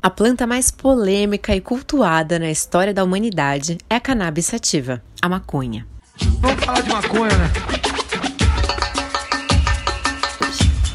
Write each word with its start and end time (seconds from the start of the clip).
A 0.00 0.10
planta 0.10 0.46
mais 0.46 0.70
polêmica 0.70 1.56
e 1.56 1.60
cultuada 1.60 2.38
na 2.38 2.48
história 2.48 2.94
da 2.94 3.02
humanidade 3.02 3.78
é 3.90 3.96
a 3.96 4.00
cannabis 4.00 4.46
sativa, 4.46 5.02
a 5.20 5.28
maconha. 5.28 5.84
Vamos 6.38 6.64
falar 6.64 6.82
de 6.82 6.88
maconha, 6.88 7.36
né? 7.36 7.50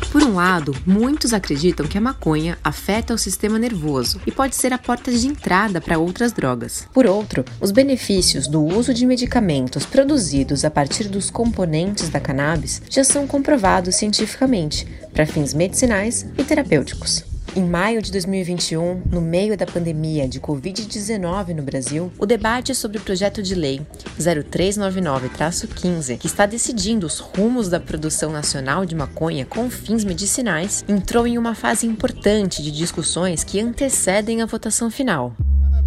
Por 0.09 0.23
um 0.23 0.35
lado, 0.35 0.73
muitos 0.85 1.33
acreditam 1.33 1.85
que 1.85 1.97
a 1.97 2.01
maconha 2.01 2.57
afeta 2.63 3.13
o 3.13 3.17
sistema 3.17 3.59
nervoso 3.59 4.21
e 4.25 4.31
pode 4.31 4.55
ser 4.55 4.71
a 4.71 4.77
porta 4.77 5.11
de 5.11 5.27
entrada 5.27 5.81
para 5.81 5.99
outras 5.99 6.31
drogas. 6.31 6.87
Por 6.93 7.05
outro, 7.05 7.43
os 7.59 7.71
benefícios 7.71 8.47
do 8.47 8.63
uso 8.63 8.93
de 8.93 9.05
medicamentos 9.05 9.85
produzidos 9.85 10.63
a 10.63 10.71
partir 10.71 11.09
dos 11.09 11.29
componentes 11.29 12.07
da 12.07 12.21
cannabis 12.21 12.81
já 12.89 13.03
são 13.03 13.27
comprovados 13.27 13.97
cientificamente 13.97 14.87
para 15.13 15.25
fins 15.25 15.53
medicinais 15.53 16.25
e 16.37 16.43
terapêuticos. 16.45 17.32
Em 17.55 17.63
maio 17.63 18.01
de 18.01 18.11
2021, 18.11 19.03
no 19.11 19.21
meio 19.21 19.55
da 19.55 19.67
pandemia 19.67 20.27
de 20.27 20.39
Covid-19 20.39 21.49
no 21.49 21.61
Brasil, 21.61 22.11
o 22.17 22.25
debate 22.25 22.73
sobre 22.73 22.97
o 22.97 23.01
projeto 23.01 23.43
de 23.43 23.53
lei 23.53 23.79
0399-15, 24.19 26.17
que 26.17 26.25
está 26.25 26.47
decidindo 26.47 27.05
os 27.05 27.19
rumos 27.19 27.69
da 27.69 27.79
produção 27.79 28.31
nacional 28.31 28.87
de 28.87 28.95
maconha 28.95 29.45
com 29.45 29.69
fins 29.69 30.03
medicinais, 30.03 30.83
entrou 30.89 31.27
em 31.27 31.37
uma 31.37 31.53
fase 31.53 31.85
importante 31.85 32.63
de 32.63 32.71
discussões 32.71 33.43
que 33.43 33.59
antecedem 33.59 34.41
a 34.41 34.47
votação 34.47 34.89
final 34.89 35.35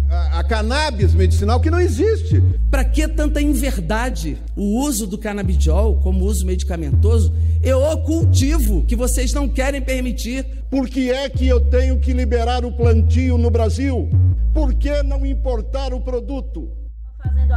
a, 0.09 0.39
a 0.39 0.43
cannabis 0.43 1.13
medicinal 1.13 1.59
que 1.59 1.69
não 1.69 1.79
existe. 1.79 2.41
Para 2.69 2.83
que 2.83 3.07
tanta 3.07 3.41
inverdade? 3.41 4.37
O 4.55 4.81
uso 4.81 5.07
do 5.07 5.17
canabidiol 5.17 5.97
como 5.97 6.25
uso 6.25 6.45
medicamentoso 6.45 7.33
é 7.61 7.75
o 7.75 7.97
cultivo 7.97 8.83
que 8.85 8.95
vocês 8.95 9.33
não 9.33 9.47
querem 9.47 9.81
permitir. 9.81 10.45
Por 10.69 10.87
que 10.89 11.11
é 11.11 11.29
que 11.29 11.47
eu 11.47 11.59
tenho 11.59 11.99
que 11.99 12.13
liberar 12.13 12.65
o 12.65 12.71
plantio 12.71 13.37
no 13.37 13.49
Brasil? 13.49 14.09
Por 14.53 14.73
que 14.73 15.03
não 15.03 15.25
importar 15.25 15.93
o 15.93 16.01
produto? 16.01 16.76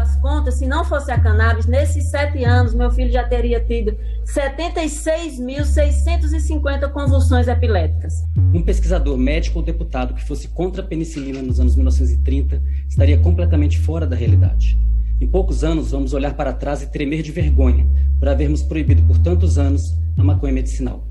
As 0.00 0.16
contas, 0.16 0.54
se 0.54 0.66
não 0.66 0.82
fosse 0.82 1.12
a 1.12 1.20
cannabis, 1.20 1.66
nesses 1.66 2.06
sete 2.06 2.42
anos, 2.42 2.72
meu 2.72 2.90
filho 2.90 3.12
já 3.12 3.22
teria 3.22 3.60
tido 3.60 3.94
76.650 4.24 6.90
convulsões 6.90 7.46
epiléticas. 7.46 8.24
Um 8.54 8.62
pesquisador 8.62 9.18
médico 9.18 9.58
ou 9.58 9.64
deputado 9.64 10.14
que 10.14 10.24
fosse 10.24 10.48
contra 10.48 10.80
a 10.80 10.86
penicilina 10.86 11.42
nos 11.42 11.60
anos 11.60 11.76
1930 11.76 12.62
estaria 12.88 13.18
completamente 13.18 13.78
fora 13.78 14.06
da 14.06 14.16
realidade. 14.16 14.78
Em 15.20 15.26
poucos 15.26 15.62
anos, 15.62 15.90
vamos 15.90 16.14
olhar 16.14 16.32
para 16.32 16.54
trás 16.54 16.82
e 16.82 16.86
tremer 16.86 17.22
de 17.22 17.30
vergonha 17.30 17.86
por 18.18 18.26
havermos 18.26 18.62
proibido 18.62 19.02
por 19.02 19.18
tantos 19.18 19.58
anos 19.58 19.99
a 20.18 20.24
maconha 20.24 20.52
medicinal. 20.52 21.04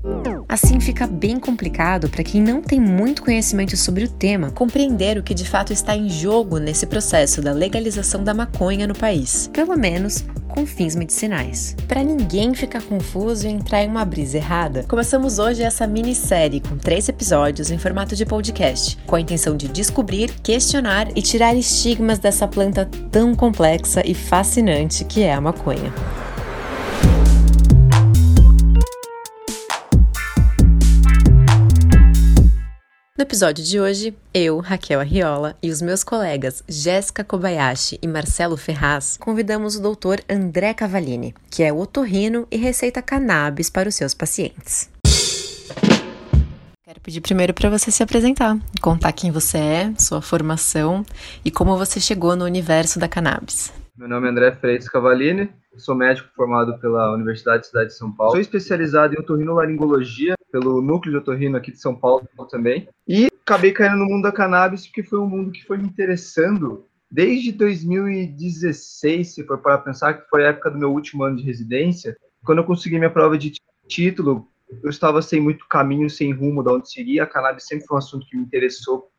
Assim 0.48 0.80
fica 0.80 1.06
bem 1.06 1.38
complicado 1.38 2.08
para 2.08 2.24
quem 2.24 2.40
não 2.40 2.62
tem 2.62 2.80
muito 2.80 3.22
conhecimento 3.22 3.76
sobre 3.76 4.04
o 4.04 4.08
tema 4.08 4.50
compreender 4.50 5.18
o 5.18 5.22
que 5.22 5.34
de 5.34 5.48
fato 5.48 5.72
está 5.72 5.96
em 5.96 6.08
jogo 6.08 6.58
nesse 6.58 6.86
processo 6.86 7.40
da 7.40 7.52
legalização 7.52 8.22
da 8.22 8.34
maconha 8.34 8.86
no 8.86 8.94
país, 8.94 9.48
pelo 9.52 9.76
menos 9.76 10.24
com 10.48 10.66
fins 10.66 10.96
medicinais. 10.96 11.76
Para 11.86 12.02
ninguém 12.02 12.54
ficar 12.54 12.82
confuso 12.82 13.46
e 13.46 13.50
entrar 13.50 13.84
em 13.84 13.88
uma 13.88 14.04
brisa 14.04 14.36
errada, 14.38 14.84
começamos 14.88 15.38
hoje 15.38 15.62
essa 15.62 15.86
minissérie 15.86 16.60
com 16.60 16.76
três 16.76 17.08
episódios 17.08 17.70
em 17.70 17.78
formato 17.78 18.16
de 18.16 18.26
podcast, 18.26 18.98
com 19.06 19.16
a 19.16 19.20
intenção 19.20 19.56
de 19.56 19.68
descobrir, 19.68 20.32
questionar 20.42 21.08
e 21.16 21.22
tirar 21.22 21.54
estigmas 21.54 22.18
dessa 22.18 22.48
planta 22.48 22.88
tão 23.10 23.34
complexa 23.34 24.02
e 24.04 24.14
fascinante 24.14 25.04
que 25.04 25.22
é 25.22 25.32
a 25.32 25.40
maconha. 25.40 25.92
No 33.20 33.24
episódio 33.24 33.62
de 33.62 33.78
hoje, 33.78 34.16
eu, 34.32 34.60
Raquel 34.60 34.98
Arriola, 34.98 35.54
e 35.62 35.68
os 35.68 35.82
meus 35.82 36.02
colegas 36.02 36.64
Jéssica 36.66 37.22
Kobayashi 37.22 37.98
e 38.00 38.08
Marcelo 38.08 38.56
Ferraz 38.56 39.18
convidamos 39.18 39.76
o 39.76 39.82
doutor 39.82 40.22
André 40.26 40.72
Cavalini, 40.72 41.34
que 41.50 41.62
é 41.62 41.70
otorrino 41.70 42.48
e 42.50 42.56
receita 42.56 43.02
cannabis 43.02 43.68
para 43.68 43.90
os 43.90 43.94
seus 43.94 44.14
pacientes. 44.14 44.90
Quero 46.82 46.98
pedir 47.02 47.20
primeiro 47.20 47.52
para 47.52 47.68
você 47.68 47.90
se 47.90 48.02
apresentar, 48.02 48.56
contar 48.80 49.12
quem 49.12 49.30
você 49.30 49.58
é, 49.58 49.94
sua 49.98 50.22
formação 50.22 51.04
e 51.44 51.50
como 51.50 51.76
você 51.76 52.00
chegou 52.00 52.34
no 52.34 52.46
universo 52.46 52.98
da 52.98 53.06
cannabis. 53.06 53.70
Meu 53.98 54.08
nome 54.08 54.28
é 54.28 54.30
André 54.30 54.52
Freitas 54.52 54.88
Cavalini, 54.88 55.50
sou 55.76 55.94
médico 55.94 56.30
formado 56.34 56.78
pela 56.78 57.12
Universidade 57.12 57.64
de 57.64 57.66
Cidade 57.66 57.90
de 57.90 57.96
São 57.98 58.10
Paulo. 58.10 58.32
Sou 58.32 58.40
especializado 58.40 59.14
em 59.14 59.18
otorrinolaringologia 59.18 60.39
pelo 60.50 60.82
núcleo 60.82 61.12
de 61.12 61.18
otorrino 61.18 61.56
aqui 61.56 61.72
de 61.72 61.80
São 61.80 61.94
Paulo 61.94 62.28
também. 62.50 62.88
E 63.06 63.28
acabei 63.42 63.72
caindo 63.72 63.96
no 63.96 64.06
mundo 64.06 64.22
da 64.22 64.32
cannabis 64.32 64.86
porque 64.86 65.02
foi 65.02 65.18
um 65.18 65.26
mundo 65.26 65.52
que 65.52 65.64
foi 65.64 65.78
me 65.78 65.84
interessando 65.84 66.84
desde 67.10 67.50
2016, 67.52 69.34
se 69.34 69.44
for 69.44 69.58
para 69.58 69.78
pensar 69.78 70.14
que 70.14 70.28
foi 70.28 70.44
a 70.44 70.50
época 70.50 70.70
do 70.70 70.78
meu 70.78 70.92
último 70.92 71.24
ano 71.24 71.36
de 71.36 71.42
residência, 71.42 72.16
quando 72.44 72.58
eu 72.58 72.64
consegui 72.64 72.98
minha 72.98 73.10
prova 73.10 73.36
de 73.36 73.52
título, 73.88 74.46
eu 74.82 74.88
estava 74.88 75.20
sem 75.20 75.40
muito 75.40 75.66
caminho, 75.68 76.08
sem 76.08 76.32
rumo 76.32 76.62
de 76.62 76.70
onde 76.70 76.90
seguir. 76.90 77.18
A 77.20 77.26
cannabis 77.26 77.66
sempre 77.66 77.86
foi 77.86 77.96
um 77.96 77.98
assunto 77.98 78.26
que 78.26 78.36
me 78.36 78.44
interessou, 78.44 79.10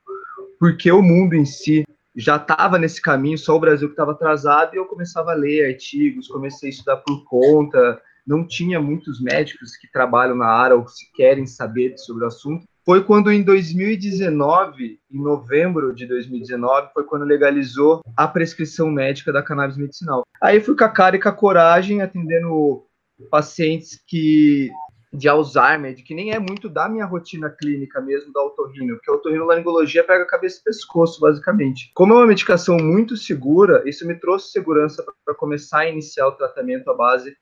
porque 0.58 0.90
o 0.92 1.02
mundo 1.02 1.36
em 1.36 1.46
si 1.46 1.84
já 2.16 2.38
estava 2.38 2.78
nesse 2.78 3.02
caminho, 3.02 3.38
só 3.38 3.56
o 3.56 3.60
Brasil 3.60 3.88
que 3.88 3.94
estava 3.94 4.12
atrasado, 4.12 4.74
e 4.74 4.78
eu 4.78 4.86
começava 4.86 5.32
a 5.32 5.36
ler 5.36 5.74
artigos, 5.74 6.28
comecei 6.28 6.70
a 6.70 6.72
estudar 6.72 6.98
por 6.98 7.24
conta, 7.26 8.02
não 8.26 8.46
tinha 8.46 8.80
muitos 8.80 9.22
médicos 9.22 9.76
que 9.76 9.92
trabalham 9.92 10.36
na 10.36 10.48
área 10.48 10.76
ou 10.76 10.88
se 10.88 11.12
querem 11.14 11.46
saber 11.46 11.98
sobre 11.98 12.24
o 12.24 12.28
assunto. 12.28 12.66
Foi 12.84 13.04
quando 13.04 13.32
em 13.32 13.44
2019, 13.44 15.00
em 15.12 15.22
novembro 15.22 15.94
de 15.94 16.08
2019, 16.08 16.90
foi 16.94 17.04
quando 17.04 17.26
legalizou 17.26 18.02
a 18.18 18.28
prescrição 18.28 18.90
médica 18.90 19.32
da 19.32 19.44
cannabis 19.44 19.78
medicinal. 19.78 20.24
Aí 20.42 20.60
fui 20.60 20.76
com 20.76 20.84
a 20.84 20.90
cara 20.90 21.16
e 21.16 21.20
com 21.20 21.30
a 21.30 21.34
coragem 21.34 22.02
atendendo 22.02 22.84
pacientes 23.30 24.02
que 24.08 24.72
de 25.14 25.28
Alzheimer, 25.28 25.94
de 25.94 26.04
que 26.04 26.16
nem 26.16 26.32
é 26.32 26.40
muito 26.40 26.70
da 26.70 26.88
minha 26.88 27.06
rotina 27.06 27.50
clínica 27.50 28.00
mesmo 28.00 28.32
da 28.32 28.42
otorrino, 28.42 28.96
porque 28.96 29.12
a 29.12 29.14
otorrinolaringologia 29.14 30.06
pega 30.06 30.26
cabeça 30.26 30.62
e 30.62 30.64
pescoço, 30.64 31.20
basicamente. 31.20 31.92
Como 31.94 32.14
é 32.14 32.18
uma 32.18 32.28
medicação 32.28 32.78
muito 32.78 33.18
segura, 33.18 33.84
isso 33.86 34.08
me 34.08 34.16
trouxe 34.16 34.52
segurança 34.52 35.04
para 35.26 35.36
começar 35.36 35.80
a 35.80 35.90
iniciar 35.90 36.28
o 36.28 36.32
tratamento 36.32 36.90
à 36.90 36.96
base 36.96 37.36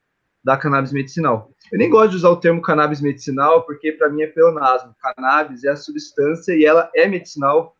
da 0.44 0.57
cannabis 0.57 0.91
medicinal. 0.91 1.51
Eu 1.72 1.77
nem 1.77 1.89
gosto 1.89 2.11
de 2.11 2.17
usar 2.17 2.29
o 2.29 2.38
termo 2.38 2.61
cannabis 2.61 3.01
medicinal, 3.01 3.63
porque 3.66 3.91
para 3.91 4.09
mim 4.09 4.22
é 4.22 4.27
pleonasmo. 4.27 4.95
Cannabis 5.01 5.63
é 5.63 5.69
a 5.69 5.75
substância 5.75 6.53
e 6.53 6.66
ela 6.66 6.89
é 6.95 7.07
medicinal 7.07 7.75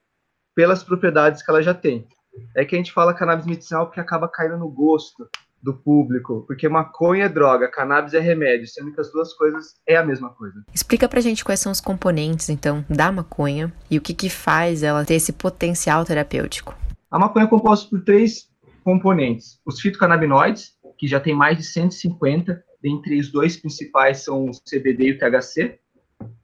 pelas 0.56 0.84
propriedades 0.84 1.42
que 1.42 1.50
ela 1.50 1.64
já 1.64 1.74
tem. 1.74 2.08
É 2.56 2.64
que 2.66 2.76
a 2.76 2.78
gente 2.78 2.92
fala 2.92 3.14
cannabis 3.14 3.46
medicinal 3.46 3.86
porque 3.86 4.00
acaba 4.00 4.28
caindo 4.28 4.58
no 4.58 4.70
gosto, 4.70 5.28
do 5.62 5.74
público, 5.74 6.44
porque 6.48 6.70
maconha 6.70 7.26
é 7.26 7.30
droga, 7.30 7.70
cannabis 7.70 8.14
é 8.14 8.20
remédio, 8.20 8.68
sendo 8.68 8.94
que 8.94 9.02
as 9.02 9.12
duas 9.12 9.34
coisas 9.34 9.76
é 9.86 9.98
a 9.98 10.06
mesma 10.06 10.30
coisa. 10.30 10.64
Explica 10.74 11.08
pra 11.08 11.22
gente 11.22 11.44
quais 11.44 11.60
são 11.60 11.72
os 11.72 11.82
componentes, 11.82 12.50
então, 12.50 12.84
da 12.90 13.12
maconha 13.12 13.72
e 13.90 13.98
o 13.98 14.02
que 14.02 14.14
que 14.14 14.30
faz 14.30 14.84
ela 14.84 15.06
ter 15.06 15.16
esse 15.16 15.34
potencial 15.34 16.06
terapêutico. 16.06 16.76
A 17.12 17.20
maconha 17.20 17.46
é 17.46 17.50
composta 17.50 17.90
por 17.90 18.02
três 18.04 18.48
componentes. 18.84 19.60
Os 19.66 19.82
fitocannabinoides, 19.82 20.74
que 21.00 21.08
já 21.08 21.20
tem 21.20 21.34
mais 21.34 21.58
de 21.58 21.64
150, 21.64 22.62
dentre 22.84 23.18
os 23.18 23.32
dois 23.32 23.56
principais 23.56 24.22
são 24.22 24.50
o 24.50 24.52
CBD 24.52 25.06
e 25.06 25.12
o 25.14 25.18
THC. 25.18 25.80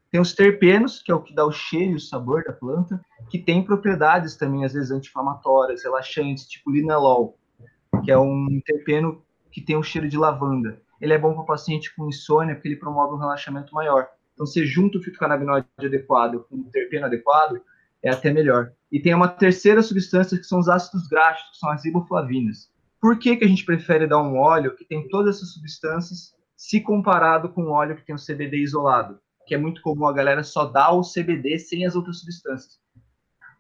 Tem 0.10 0.22
os 0.22 0.34
terpenos, 0.34 1.04
que 1.04 1.12
é 1.12 1.16
o 1.16 1.22
que 1.22 1.36
dá 1.36 1.46
o 1.46 1.52
cheiro 1.52 1.92
e 1.92 1.96
o 1.96 2.00
sabor 2.00 2.46
da 2.46 2.54
planta, 2.54 3.02
que 3.30 3.38
tem 3.38 3.62
propriedades 3.62 4.38
também, 4.38 4.64
às 4.64 4.72
vezes, 4.72 4.92
anti-inflamatórias, 4.92 5.84
relaxantes, 5.84 6.48
tipo 6.48 6.72
linalol, 6.72 7.38
que 8.06 8.10
é 8.10 8.18
um 8.18 8.62
terpeno 8.66 9.22
que 9.52 9.60
tem 9.60 9.76
um 9.76 9.84
cheiro 9.84 10.08
de 10.08 10.18
lavanda. 10.18 10.82
Ele 11.02 11.12
é 11.12 11.18
bom 11.18 11.34
para 11.34 11.44
o 11.44 11.46
paciente 11.46 11.94
com 11.94 12.08
insônia, 12.08 12.56
porque 12.56 12.70
ele 12.70 12.78
promove 12.78 13.14
um 13.14 13.20
relaxamento 13.20 13.76
maior. 13.76 14.08
Então, 14.34 14.46
você 14.46 14.66
junta 14.66 14.98
o 14.98 15.02
fitocannabinoide 15.02 15.68
adequado 15.78 16.46
com 16.50 16.56
o 16.56 16.72
terpeno 16.72 17.08
adequado, 17.08 17.62
é 18.02 18.10
até 18.10 18.32
melhor. 18.32 18.72
E 18.90 19.02
tem 19.02 19.14
uma 19.14 19.28
terceira 19.28 19.82
substância 19.82 20.38
que 20.38 20.46
são 20.46 20.60
os 20.60 20.70
ácidos 20.70 21.10
graxos, 21.10 21.52
que 21.52 21.58
são 21.58 21.70
as 21.72 21.84
riboflavinas. 21.84 22.74
Por 23.06 23.20
que, 23.20 23.38
que 23.38 23.46
a 23.46 23.48
gente 23.48 23.64
prefere 23.64 24.08
dar 24.08 24.20
um 24.20 24.36
óleo 24.36 24.76
que 24.76 24.84
tem 24.84 25.08
todas 25.08 25.36
essas 25.36 25.54
substâncias, 25.54 26.34
se 26.58 26.82
comparado 26.82 27.50
com 27.50 27.66
um 27.66 27.70
óleo 27.70 27.96
que 27.96 28.04
tem 28.04 28.16
o 28.16 28.18
CBD 28.18 28.58
isolado? 28.58 29.20
Que 29.46 29.54
é 29.54 29.60
muito 29.60 29.80
comum 29.84 30.08
a 30.08 30.12
galera 30.12 30.44
só 30.44 30.66
dar 30.66 30.92
o 30.92 31.04
CBD 31.04 31.60
sem 31.60 31.86
as 31.86 31.96
outras 31.96 32.22
substâncias. 32.22 32.80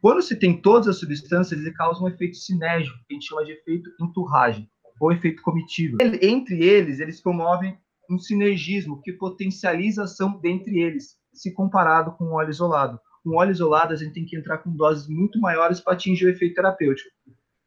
Quando 0.01 0.23
se 0.23 0.35
tem 0.35 0.59
todas 0.59 0.87
as 0.87 0.97
substâncias, 0.97 1.59
ele 1.59 1.71
causa 1.73 2.03
um 2.03 2.07
efeito 2.07 2.37
sinérgico, 2.37 2.97
que 3.07 3.13
a 3.13 3.13
gente 3.13 3.27
chama 3.27 3.45
de 3.45 3.51
efeito 3.51 3.91
enturragem, 4.01 4.67
ou 4.99 5.11
efeito 5.11 5.43
comitiva. 5.43 5.99
Entre 6.23 6.65
eles, 6.65 6.99
eles 6.99 7.21
promovem 7.21 7.77
um 8.09 8.17
sinergismo 8.17 8.99
que 9.03 9.13
potencializa 9.13 10.01
a 10.01 10.05
ação 10.05 10.39
dentre 10.41 10.79
eles, 10.79 11.19
se 11.31 11.53
comparado 11.53 12.13
com 12.13 12.25
um 12.25 12.33
óleo 12.33 12.49
isolado. 12.49 12.99
Com 13.23 13.37
óleo 13.37 13.51
isolado, 13.51 13.93
a 13.93 13.95
gente 13.95 14.13
tem 14.13 14.25
que 14.25 14.35
entrar 14.35 14.57
com 14.57 14.75
doses 14.75 15.07
muito 15.07 15.39
maiores 15.39 15.79
para 15.79 15.93
atingir 15.93 16.25
o 16.25 16.31
efeito 16.31 16.55
terapêutico. 16.55 17.11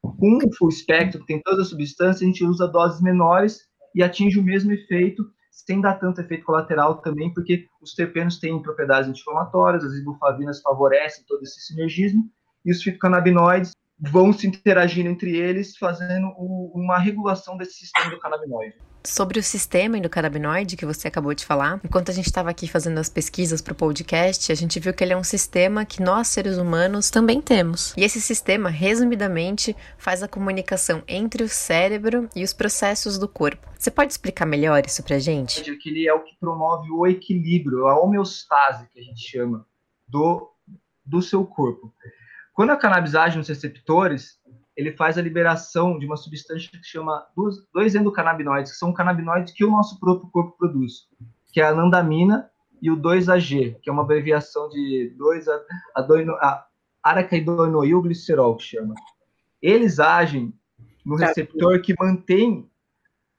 Com 0.01 0.37
o 0.37 0.55
full 0.57 0.71
spectrum, 0.71 1.21
que 1.21 1.27
tem 1.27 1.41
todas 1.41 1.61
as 1.61 1.69
substâncias, 1.69 2.21
a 2.21 2.25
gente 2.25 2.43
usa 2.43 2.67
doses 2.67 3.01
menores 3.01 3.61
e 3.93 4.03
atinge 4.03 4.39
o 4.39 4.43
mesmo 4.43 4.71
efeito 4.71 5.23
sem 5.51 5.81
dar 5.81 5.95
tanto 5.95 6.21
efeito 6.21 6.45
colateral 6.45 7.01
também, 7.01 7.33
porque 7.33 7.67
os 7.81 7.93
terpenos 7.93 8.39
têm 8.39 8.61
propriedades 8.61 9.09
anti-inflamatórias, 9.09 9.83
as 9.83 9.93
ibufavinas 9.93 10.61
favorecem 10.61 11.25
todo 11.27 11.43
esse 11.43 11.59
sinergismo, 11.61 12.23
e 12.65 12.71
os 12.71 12.81
fitocannabinoides 12.81 13.71
vão 13.99 14.31
se 14.31 14.47
interagindo 14.47 15.09
entre 15.09 15.35
eles, 15.35 15.75
fazendo 15.75 16.27
uma 16.37 16.97
regulação 16.97 17.57
desse 17.57 17.73
sistema 17.73 18.09
do 18.09 18.19
canabinoide. 18.19 18.75
Sobre 19.03 19.39
o 19.39 19.43
sistema 19.43 19.97
endocannabinoide 19.97 20.75
que 20.75 20.85
você 20.85 21.07
acabou 21.07 21.33
de 21.33 21.45
falar, 21.45 21.79
enquanto 21.83 22.09
a 22.09 22.13
gente 22.13 22.25
estava 22.25 22.49
aqui 22.49 22.67
fazendo 22.67 22.97
as 22.97 23.09
pesquisas 23.09 23.61
para 23.61 23.71
o 23.71 23.75
podcast, 23.75 24.51
a 24.51 24.55
gente 24.55 24.79
viu 24.79 24.93
que 24.93 25.03
ele 25.03 25.13
é 25.13 25.17
um 25.17 25.23
sistema 25.23 25.85
que 25.85 26.01
nós, 26.01 26.27
seres 26.27 26.57
humanos, 26.57 27.09
também 27.09 27.41
temos. 27.41 27.93
E 27.95 28.03
esse 28.03 28.21
sistema, 28.21 28.69
resumidamente, 28.69 29.75
faz 29.97 30.21
a 30.21 30.27
comunicação 30.27 31.01
entre 31.07 31.43
o 31.43 31.49
cérebro 31.49 32.29
e 32.35 32.43
os 32.43 32.53
processos 32.53 33.17
do 33.17 33.27
corpo. 33.27 33.69
Você 33.77 33.89
pode 33.89 34.11
explicar 34.11 34.45
melhor 34.45 34.85
isso 34.85 35.01
para 35.01 35.15
a 35.15 35.19
gente? 35.19 35.63
Que 35.77 35.89
ele 35.89 36.05
é 36.05 36.13
o 36.13 36.23
que 36.23 36.37
promove 36.37 36.91
o 36.91 37.07
equilíbrio, 37.07 37.87
a 37.87 37.97
homeostase, 37.97 38.87
que 38.89 38.99
a 38.99 39.03
gente 39.03 39.21
chama, 39.21 39.65
do, 40.05 40.51
do 41.05 41.21
seu 41.21 41.45
corpo. 41.45 41.93
Quando 42.59 42.71
a 42.71 42.75
cannabis 42.75 43.15
age 43.15 43.37
nos 43.37 43.47
receptores, 43.47 44.37
ele 44.75 44.91
faz 44.91 45.17
a 45.17 45.21
liberação 45.21 45.97
de 45.97 46.05
uma 46.05 46.17
substância 46.17 46.69
que 46.69 46.83
chama 46.83 47.25
dois 47.73 47.95
endocannabinoides, 47.95 48.73
que 48.73 48.77
são 48.77 48.91
canabinoides 48.91 49.53
que 49.53 49.63
o 49.63 49.71
nosso 49.71 49.97
próprio 49.97 50.29
corpo 50.29 50.57
produz, 50.57 51.07
que 51.53 51.61
é 51.61 51.63
a 51.63 51.69
anandamina 51.69 52.51
e 52.81 52.91
o 52.91 52.97
2-AG, 52.97 53.77
que 53.81 53.89
é 53.89 53.93
uma 53.93 54.01
abreviação 54.01 54.67
de 54.67 55.15
2 55.17 55.47
a, 55.47 55.55
a, 56.41 56.67
araquidonoil 57.01 58.01
glicerol, 58.01 58.57
que 58.57 58.63
chama. 58.63 58.93
Eles 59.61 59.97
agem 59.97 60.53
no 61.05 61.17
tá. 61.17 61.27
receptor 61.27 61.79
que 61.81 61.95
mantém 61.97 62.69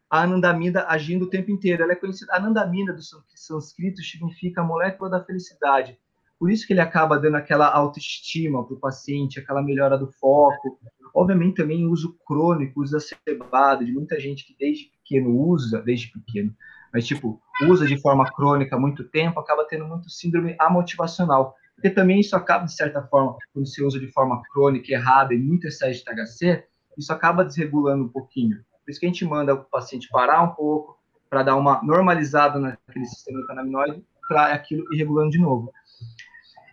a 0.08 0.22
anandamina 0.22 0.86
agindo 0.88 1.26
o 1.26 1.30
tempo 1.30 1.50
inteiro. 1.50 1.82
Ela 1.82 1.92
é 1.92 1.96
conhecida, 1.96 2.32
a 2.32 2.36
anandamina 2.38 2.94
do 2.94 3.02
sânscrito 3.34 4.00
significa 4.00 4.64
molécula 4.64 5.10
da 5.10 5.22
felicidade. 5.22 5.98
Por 6.40 6.50
isso 6.50 6.66
que 6.66 6.72
ele 6.72 6.80
acaba 6.80 7.20
dando 7.20 7.36
aquela 7.36 7.68
autoestima 7.68 8.66
para 8.66 8.74
o 8.74 8.80
paciente, 8.80 9.38
aquela 9.38 9.62
melhora 9.62 9.96
do 9.96 10.10
foco, 10.10 10.80
Obviamente 11.14 11.56
também 11.56 11.86
uso 11.86 12.16
crônico, 12.26 12.82
uso 12.82 12.96
exacerbado, 12.96 13.84
de 13.84 13.92
muita 13.92 14.18
gente 14.20 14.46
que 14.46 14.56
desde 14.58 14.90
pequeno 14.90 15.30
usa, 15.30 15.82
desde 15.82 16.10
pequeno, 16.12 16.54
mas 16.92 17.06
tipo, 17.06 17.40
usa 17.68 17.86
de 17.86 18.00
forma 18.00 18.30
crônica 18.32 18.78
muito 18.78 19.04
tempo, 19.04 19.40
acaba 19.40 19.66
tendo 19.68 19.86
muito 19.86 20.08
síndrome 20.08 20.56
amotivacional. 20.58 21.54
Porque 21.74 21.90
também 21.90 22.20
isso 22.20 22.36
acaba, 22.36 22.64
de 22.64 22.74
certa 22.74 23.02
forma, 23.02 23.36
quando 23.52 23.66
você 23.66 23.82
usa 23.82 23.98
de 23.98 24.10
forma 24.12 24.42
crônica, 24.52 24.92
errada 24.92 25.32
e 25.32 25.38
muito 25.38 25.66
excesso 25.66 26.00
de 26.00 26.04
THC, 26.04 26.64
isso 26.98 27.12
acaba 27.12 27.44
desregulando 27.44 28.04
um 28.04 28.08
pouquinho. 28.08 28.58
Por 28.84 28.90
isso 28.90 29.00
que 29.00 29.06
a 29.06 29.08
gente 29.08 29.24
manda 29.24 29.54
o 29.54 29.64
paciente 29.64 30.08
parar 30.10 30.42
um 30.42 30.50
pouco, 30.50 30.98
para 31.28 31.44
dar 31.44 31.56
uma 31.56 31.80
normalizada 31.82 32.58
naquele 32.58 33.06
sistema 33.06 33.46
canabinoide, 33.46 34.04
para 34.28 34.52
aquilo 34.52 34.84
ir 34.92 34.98
regulando 34.98 35.30
de 35.30 35.38
novo. 35.38 35.72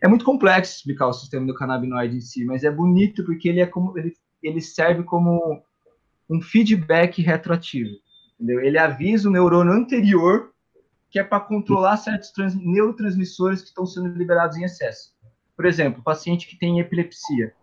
É 0.02 0.08
muito 0.08 0.26
complexo 0.26 0.78
explicar 0.78 1.08
o 1.08 1.14
sistema 1.14 1.46
do 1.46 1.56
canabinoide 1.56 2.18
em 2.18 2.22
si, 2.22 2.46
mas 2.46 2.64
é 2.64 2.72
bonito 2.72 3.24
porque 3.26 3.50
ele 3.50 3.60
é 3.60 3.66
como 3.66 3.98
ele 3.98 4.14
ele 4.42 4.62
serve 4.62 5.04
como 5.04 5.64
um 6.30 6.42
feedback 6.42 7.22
retroativo. 7.22 7.92
Entendeu? 8.36 8.60
Ele 8.62 8.78
avisa 8.78 9.28
o 9.28 9.32
neurônio 9.32 9.74
anterior 9.74 10.52
que 11.10 11.20
é 11.20 11.24
para 11.24 11.40
controlar 11.40 11.98
certos 11.98 12.32
neurotransmissores 12.56 13.62
que 13.62 13.70
estão 13.70 13.86
sendo 13.86 14.10
liberados 14.10 14.58
em 14.58 14.64
excesso. 14.64 15.16
Por 15.56 15.66
exemplo, 15.66 16.04
paciente 16.04 16.48
que 16.48 16.58
tem 16.58 16.80
epilepsia 16.80 17.54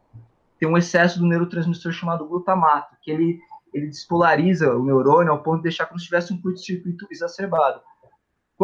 tem 0.58 0.68
um 0.68 0.78
excesso 0.78 1.18
do 1.18 1.26
neurotransmissor 1.26 1.92
chamado 1.92 2.26
glutamato, 2.26 2.96
que 3.02 3.10
ele, 3.10 3.38
ele 3.72 3.88
despolariza 3.88 4.74
o 4.74 4.84
neurônio 4.84 5.32
ao 5.32 5.42
ponto 5.42 5.58
de 5.58 5.64
deixar 5.64 5.86
como 5.86 5.98
se 5.98 6.06
tivesse 6.06 6.32
um 6.32 6.40
curto-circuito 6.40 7.06
exacerbado. 7.10 7.80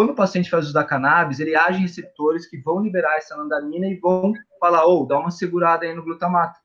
Quando 0.00 0.12
o 0.12 0.14
paciente 0.14 0.48
faz 0.48 0.64
uso 0.64 0.72
da 0.72 0.82
cannabis, 0.82 1.40
ele 1.40 1.54
age 1.54 1.78
em 1.78 1.82
receptores 1.82 2.46
que 2.46 2.56
vão 2.56 2.80
liberar 2.80 3.18
essa 3.18 3.34
anandamina 3.34 3.86
e 3.86 3.96
vão 3.96 4.32
falar, 4.58 4.86
ou 4.86 5.02
oh, 5.02 5.04
dá 5.04 5.18
uma 5.18 5.30
segurada 5.30 5.84
aí 5.84 5.94
no 5.94 6.02
glutamato 6.02 6.58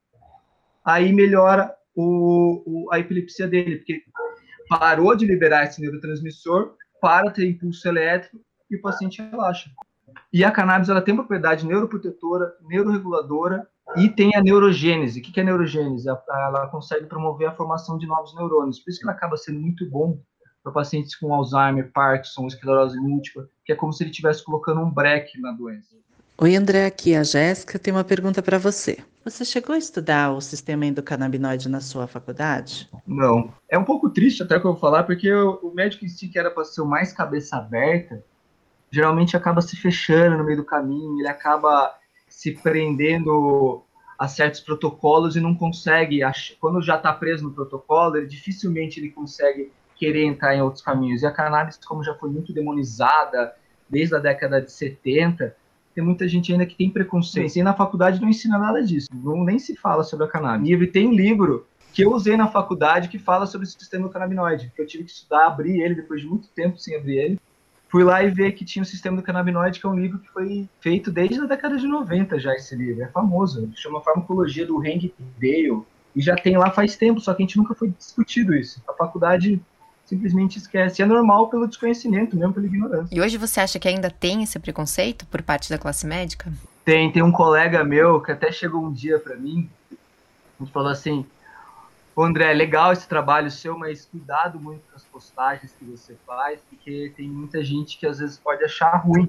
aí 0.86 1.12
melhora 1.12 1.76
o, 1.94 2.64
o, 2.66 2.94
a 2.94 2.98
epilepsia 2.98 3.46
dele, 3.46 3.76
porque 3.76 4.04
parou 4.70 5.14
de 5.18 5.26
liberar 5.26 5.66
esse 5.66 5.82
neurotransmissor, 5.82 6.76
para 7.02 7.30
ter 7.30 7.46
impulso 7.46 7.86
elétrico 7.90 8.40
e 8.72 8.78
o 8.78 8.82
paciente 8.82 9.22
relaxa. 9.22 9.70
E 10.32 10.42
a 10.42 10.50
cannabis 10.50 10.88
ela 10.88 11.02
tem 11.02 11.14
propriedade 11.14 11.68
neuroprotetora, 11.68 12.54
neuroreguladora 12.62 13.68
e 13.98 14.08
tem 14.08 14.34
a 14.34 14.42
neurogênese. 14.42 15.20
O 15.20 15.22
que 15.22 15.38
é 15.38 15.44
neurogênese? 15.44 16.08
Ela 16.08 16.68
consegue 16.68 17.06
promover 17.06 17.50
a 17.50 17.54
formação 17.54 17.98
de 17.98 18.08
novos 18.08 18.34
neurônios. 18.34 18.80
Por 18.80 18.92
isso 18.92 19.02
que 19.02 19.06
ela 19.06 19.14
acaba 19.14 19.36
sendo 19.36 19.60
muito 19.60 19.86
bom 19.90 20.22
para 20.66 20.74
pacientes 20.74 21.16
com 21.16 21.32
Alzheimer, 21.32 21.92
Parkinson, 21.94 22.48
esclerose 22.48 22.98
múltipla, 22.98 23.48
que 23.64 23.72
é 23.72 23.76
como 23.76 23.94
se 23.94 24.02
ele 24.04 24.10
estivesse 24.10 24.44
colocando 24.44 24.82
um 24.82 24.90
breque 24.90 25.40
na 25.40 25.52
doença. 25.52 25.96
Oi, 26.40 26.56
André, 26.56 26.88
aqui 26.88 27.16
a 27.16 27.24
Jéssica 27.24 27.78
tem 27.78 27.94
uma 27.94 28.04
pergunta 28.04 28.42
para 28.42 28.58
você. 28.58 28.98
Você 29.24 29.46
chegou 29.46 29.76
a 29.76 29.78
estudar 29.78 30.34
o 30.34 30.42
sistema 30.42 30.86
endocannabinoide 30.86 31.70
na 31.70 31.80
sua 31.82 32.08
faculdade? 32.08 32.90
Não. 33.06 33.54
É 33.70 33.78
um 33.78 33.84
pouco 33.84 34.10
triste 34.10 34.42
até 34.42 34.60
que 34.60 34.66
eu 34.66 34.72
vou 34.72 34.80
falar, 34.80 35.04
porque 35.04 35.32
o 35.32 35.72
médico 35.72 36.04
em 36.04 36.10
si, 36.10 36.28
que 36.28 36.40
era 36.40 36.50
para 36.50 36.66
ser 36.66 36.82
o 36.82 36.86
mais 36.86 37.14
cabeça 37.14 37.58
aberta, 37.58 38.24
geralmente 38.90 39.38
acaba 39.38 39.62
se 39.62 39.76
fechando 39.76 40.38
no 40.40 40.44
meio 40.44 40.58
do 40.58 40.66
caminho, 40.66 41.20
ele 41.20 41.28
acaba 41.28 41.96
se 42.28 42.52
prendendo 42.52 43.84
a 44.18 44.28
certos 44.28 44.62
protocolos 44.62 45.36
e 45.36 45.40
não 45.40 45.54
consegue, 45.54 46.22
quando 46.60 46.82
já 46.82 46.96
está 46.96 47.14
preso 47.14 47.44
no 47.44 47.54
protocolo, 47.54 48.18
ele 48.18 48.28
dificilmente 48.28 49.00
ele 49.00 49.10
consegue 49.10 49.72
querer 49.96 50.24
entrar 50.26 50.56
em 50.56 50.62
outros 50.62 50.84
caminhos. 50.84 51.22
E 51.22 51.26
a 51.26 51.32
cannabis, 51.32 51.78
como 51.78 52.04
já 52.04 52.14
foi 52.14 52.30
muito 52.30 52.54
demonizada 52.54 53.54
desde 53.90 54.16
a 54.16 54.20
década 54.20 54.62
de 54.62 54.72
70, 54.72 55.56
tem 55.94 56.04
muita 56.04 56.28
gente 56.28 56.52
ainda 56.52 56.66
que 56.66 56.76
tem 56.76 56.90
preconceito. 56.90 57.56
E 57.56 57.64
na 57.64 57.74
faculdade 57.74 58.20
não 58.20 58.30
ensina 58.30 58.58
nada 58.58 58.84
disso. 58.84 59.08
Não, 59.14 59.44
nem 59.44 59.58
se 59.58 59.76
fala 59.76 60.04
sobre 60.04 60.26
a 60.26 60.30
cannabis. 60.30 60.70
E 60.70 60.88
tem 60.88 61.08
um 61.08 61.14
livro 61.14 61.66
que 61.94 62.04
eu 62.04 62.12
usei 62.12 62.36
na 62.36 62.48
faculdade 62.48 63.08
que 63.08 63.18
fala 63.18 63.46
sobre 63.46 63.66
o 63.66 63.70
sistema 63.70 64.10
canabinoide. 64.10 64.72
Que 64.76 64.82
eu 64.82 64.86
tive 64.86 65.06
que 65.06 65.12
estudar, 65.12 65.48
abrir 65.48 65.82
ele 65.82 65.96
depois 65.96 66.20
de 66.20 66.28
muito 66.28 66.50
tempo 66.50 66.78
sem 66.78 66.98
abrir 66.98 67.18
ele. 67.18 67.40
Fui 67.88 68.04
lá 68.04 68.22
e 68.22 68.30
ver 68.30 68.52
que 68.52 68.66
tinha 68.66 68.84
o 68.84 68.86
sistema 68.86 69.16
do 69.16 69.24
canabinoide, 69.24 69.80
que 69.80 69.86
é 69.86 69.90
um 69.90 69.98
livro 69.98 70.20
que 70.20 70.28
foi 70.28 70.68
feito 70.82 71.10
desde 71.10 71.40
a 71.40 71.46
década 71.46 71.78
de 71.78 71.88
90 71.88 72.38
já 72.40 72.54
esse 72.54 72.76
livro. 72.76 73.02
É 73.02 73.08
famoso. 73.08 73.72
Chama 73.76 74.02
Farmacologia 74.02 74.66
do 74.66 74.80
Hank 74.80 75.14
Dale. 75.40 75.82
E 76.14 76.22
já 76.22 76.36
tem 76.36 76.58
lá 76.58 76.72
faz 76.72 76.98
tempo, 76.98 77.22
só 77.22 77.34
que 77.34 77.44
a 77.44 77.46
gente 77.46 77.58
nunca 77.58 77.74
foi 77.74 77.90
discutido 77.90 78.54
isso. 78.54 78.82
A 78.88 78.94
faculdade 78.94 79.62
simplesmente 80.06 80.58
esquece. 80.58 81.02
É 81.02 81.06
normal 81.06 81.50
pelo 81.50 81.68
desconhecimento, 81.68 82.38
mesmo 82.38 82.54
pela 82.54 82.66
ignorância. 82.66 83.14
E 83.14 83.20
hoje 83.20 83.38
você 83.38 83.60
acha 83.60 83.80
que 83.80 83.88
ainda 83.88 84.10
tem 84.10 84.44
esse 84.44 84.58
preconceito 84.60 85.26
por 85.26 85.42
parte 85.42 85.70
da 85.70 85.78
classe 85.78 86.06
médica? 86.06 86.52
Tem, 86.84 87.12
tem 87.12 87.24
um 87.24 87.32
colega 87.32 87.84
meu 87.84 88.22
que 88.22 88.32
até 88.32 88.52
chegou 88.52 88.86
um 88.86 88.94
dia 88.94 89.20
para 89.20 89.36
mim 89.36 89.70
e 90.62 90.66
falou 90.68 90.90
assim: 90.90 91.26
André, 92.18 92.54
legal 92.54 92.94
esse 92.94 93.08
trabalho 93.08 93.50
seu, 93.50 93.78
mas 93.78 94.06
cuidado 94.06 94.60
muito 94.60 94.82
com 94.90 94.96
as 94.96 95.04
postagens 95.04 95.74
que 95.78 95.84
você 95.84 96.16
faz, 96.26 96.62
porque 96.70 97.12
tem 97.18 97.28
muita 97.28 97.64
gente 97.64 97.98
que 97.98 98.06
às 98.06 98.20
vezes 98.20 98.38
pode 98.38 98.64
achar 98.64 98.96
ruim. 98.98 99.28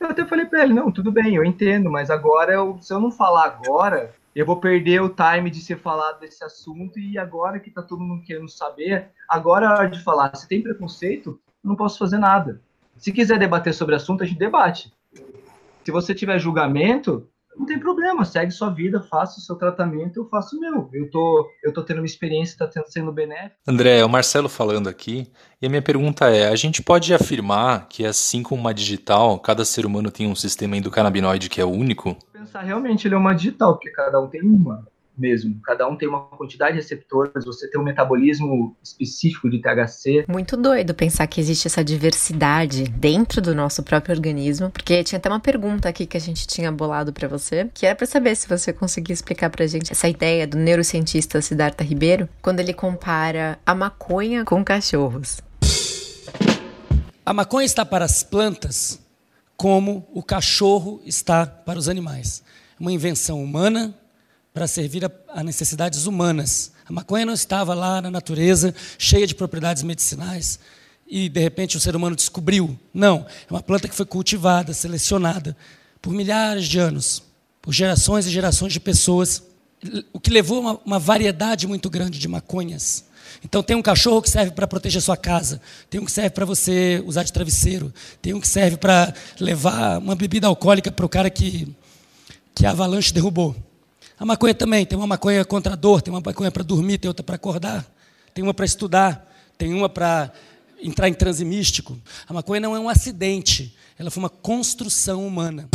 Eu 0.00 0.08
até 0.08 0.24
falei 0.24 0.46
para 0.46 0.64
ele: 0.64 0.74
não, 0.74 0.90
tudo 0.90 1.12
bem, 1.12 1.36
eu 1.36 1.44
entendo, 1.44 1.90
mas 1.90 2.10
agora, 2.10 2.52
eu, 2.52 2.78
se 2.80 2.92
eu 2.92 3.00
não 3.00 3.10
falar 3.10 3.44
agora, 3.44 4.14
eu 4.34 4.44
vou 4.44 4.56
perder 4.56 5.00
o 5.00 5.08
time 5.14 5.48
de 5.50 5.60
ser 5.60 5.78
falado 5.78 6.20
desse 6.20 6.42
assunto 6.42 6.98
e 6.98 7.16
agora 7.16 7.60
que 7.60 7.70
tá 7.70 7.82
todo 7.82 8.02
mundo 8.02 8.24
querendo 8.24 8.48
saber, 8.48 9.10
agora 9.28 9.66
é 9.66 9.68
hora 9.68 9.88
de 9.88 10.02
falar. 10.02 10.34
Se 10.34 10.48
tem 10.48 10.62
preconceito, 10.62 11.38
eu 11.62 11.68
não 11.68 11.76
posso 11.76 11.98
fazer 11.98 12.18
nada. 12.18 12.60
Se 12.96 13.12
quiser 13.12 13.38
debater 13.38 13.72
sobre 13.72 13.94
o 13.94 13.96
assunto, 13.96 14.22
a 14.22 14.26
gente 14.26 14.38
debate. 14.38 14.92
Se 15.84 15.90
você 15.90 16.14
tiver 16.14 16.38
julgamento, 16.38 17.28
não 17.56 17.66
tem 17.66 17.78
problema, 17.78 18.24
segue 18.24 18.50
sua 18.50 18.70
vida, 18.70 19.00
faça 19.00 19.38
o 19.38 19.42
seu 19.42 19.54
tratamento, 19.54 20.18
eu 20.18 20.28
faço 20.28 20.56
o 20.56 20.60
meu. 20.60 20.88
Eu 20.92 21.08
tô, 21.10 21.48
eu 21.62 21.72
tô 21.72 21.82
tendo 21.82 21.98
uma 21.98 22.06
experiência, 22.06 22.54
está 22.54 22.82
sendo 22.86 23.12
benéfico. 23.12 23.54
André, 23.66 23.98
é 24.00 24.04
o 24.04 24.08
Marcelo 24.08 24.48
falando 24.48 24.88
aqui, 24.88 25.30
e 25.62 25.66
a 25.66 25.68
minha 25.68 25.82
pergunta 25.82 26.28
é: 26.28 26.48
a 26.48 26.56
gente 26.56 26.82
pode 26.82 27.14
afirmar 27.14 27.86
que, 27.88 28.04
assim 28.04 28.42
como 28.42 28.60
uma 28.60 28.74
digital, 28.74 29.38
cada 29.38 29.64
ser 29.64 29.86
humano 29.86 30.10
tem 30.10 30.26
um 30.26 30.34
sistema 30.34 30.76
endocannabinoide 30.76 31.48
que 31.48 31.60
é 31.60 31.64
único? 31.64 32.16
Pensar 32.44 32.60
realmente 32.60 33.08
ele 33.08 33.14
é 33.14 33.16
uma 33.16 33.32
digital, 33.32 33.72
porque 33.72 33.88
cada 33.90 34.20
um 34.20 34.28
tem 34.28 34.42
uma 34.42 34.86
mesmo. 35.16 35.58
Cada 35.64 35.88
um 35.88 35.96
tem 35.96 36.06
uma 36.06 36.24
quantidade 36.24 36.72
de 36.72 36.82
receptores, 36.82 37.42
você 37.42 37.70
tem 37.70 37.80
um 37.80 37.84
metabolismo 37.84 38.76
específico 38.82 39.48
de 39.48 39.62
THC. 39.62 40.26
Muito 40.28 40.54
doido 40.54 40.92
pensar 40.92 41.26
que 41.26 41.40
existe 41.40 41.68
essa 41.68 41.82
diversidade 41.82 42.84
dentro 42.84 43.40
do 43.40 43.54
nosso 43.54 43.82
próprio 43.82 44.14
organismo, 44.14 44.68
porque 44.68 45.02
tinha 45.02 45.18
até 45.18 45.30
uma 45.30 45.40
pergunta 45.40 45.88
aqui 45.88 46.04
que 46.04 46.18
a 46.18 46.20
gente 46.20 46.46
tinha 46.46 46.70
bolado 46.70 47.14
para 47.14 47.26
você, 47.26 47.70
que 47.72 47.86
era 47.86 47.94
para 47.94 48.06
saber 48.06 48.36
se 48.36 48.46
você 48.46 48.74
conseguia 48.74 49.14
explicar 49.14 49.48
pra 49.48 49.66
gente 49.66 49.90
essa 49.90 50.06
ideia 50.06 50.46
do 50.46 50.58
neurocientista 50.58 51.40
Siddhartha 51.40 51.82
Ribeiro, 51.82 52.28
quando 52.42 52.60
ele 52.60 52.74
compara 52.74 53.58
a 53.64 53.74
maconha 53.74 54.44
com 54.44 54.62
cachorros. 54.62 55.40
A 57.24 57.32
maconha 57.32 57.64
está 57.64 57.86
para 57.86 58.04
as 58.04 58.22
plantas 58.22 59.02
como 59.64 60.06
o 60.12 60.22
cachorro 60.22 61.00
está 61.06 61.46
para 61.46 61.78
os 61.78 61.88
animais. 61.88 62.42
Uma 62.78 62.92
invenção 62.92 63.42
humana 63.42 63.94
para 64.52 64.66
servir 64.66 65.06
a, 65.06 65.10
a, 65.28 65.42
necessidades 65.42 66.04
humanas. 66.04 66.70
A 66.84 66.92
maconha 66.92 67.24
não 67.24 67.32
estava 67.32 67.72
lá 67.72 68.02
na 68.02 68.10
natureza, 68.10 68.74
cheia 68.98 69.26
de 69.26 69.34
propriedades 69.34 69.82
medicinais. 69.82 70.58
e 71.08 71.30
de 71.30 71.40
repente 71.40 71.78
o 71.78 71.80
ser 71.80 71.96
humano 71.96 72.14
descobriu. 72.14 72.78
Não, 72.92 73.24
é 73.48 73.50
uma 73.50 73.62
planta 73.62 73.88
que 73.88 73.94
foi 73.94 74.04
cultivada, 74.04 74.74
selecionada 74.74 75.56
por 76.02 76.12
milhares 76.12 76.66
de 76.66 76.78
anos, 76.78 77.22
por 77.62 77.72
gerações 77.72 78.26
e 78.26 78.30
gerações 78.30 78.70
de 78.70 78.80
pessoas, 78.80 79.42
o 80.12 80.20
que 80.20 80.30
levou 80.30 80.60
uma, 80.60 80.80
uma 80.84 80.98
variedade 80.98 81.66
muito 81.66 81.90
grande 81.90 82.18
de 82.18 82.28
maconhas. 82.28 83.04
Então 83.44 83.62
tem 83.62 83.76
um 83.76 83.82
cachorro 83.82 84.22
que 84.22 84.30
serve 84.30 84.52
para 84.52 84.66
proteger 84.66 85.02
sua 85.02 85.16
casa, 85.16 85.60
tem 85.90 86.00
um 86.00 86.04
que 86.04 86.12
serve 86.12 86.30
para 86.30 86.44
você 86.44 87.02
usar 87.06 87.22
de 87.22 87.32
travesseiro, 87.32 87.92
tem 88.22 88.32
um 88.32 88.40
que 88.40 88.48
serve 88.48 88.76
para 88.76 89.12
levar 89.38 89.98
uma 89.98 90.14
bebida 90.14 90.46
alcoólica 90.46 90.90
para 90.90 91.04
o 91.04 91.08
cara 91.08 91.28
que, 91.28 91.68
que 92.54 92.64
a 92.64 92.70
avalanche 92.70 93.12
derrubou. 93.12 93.54
A 94.18 94.24
maconha 94.24 94.54
também, 94.54 94.86
tem 94.86 94.96
uma 94.96 95.06
maconha 95.06 95.44
contra 95.44 95.72
a 95.72 95.76
dor, 95.76 96.00
tem 96.00 96.12
uma 96.12 96.22
maconha 96.24 96.50
para 96.50 96.62
dormir, 96.62 96.98
tem 96.98 97.08
outra 97.08 97.24
para 97.24 97.34
acordar, 97.34 97.84
tem 98.32 98.42
uma 98.42 98.54
para 98.54 98.64
estudar, 98.64 99.30
tem 99.58 99.74
uma 99.74 99.88
para 99.88 100.32
entrar 100.82 101.08
em 101.08 101.14
transe 101.14 101.44
místico. 101.44 101.98
A 102.26 102.32
maconha 102.32 102.60
não 102.60 102.76
é 102.76 102.80
um 102.80 102.88
acidente, 102.88 103.74
ela 103.98 104.10
foi 104.10 104.22
uma 104.22 104.30
construção 104.30 105.26
humana. 105.26 105.68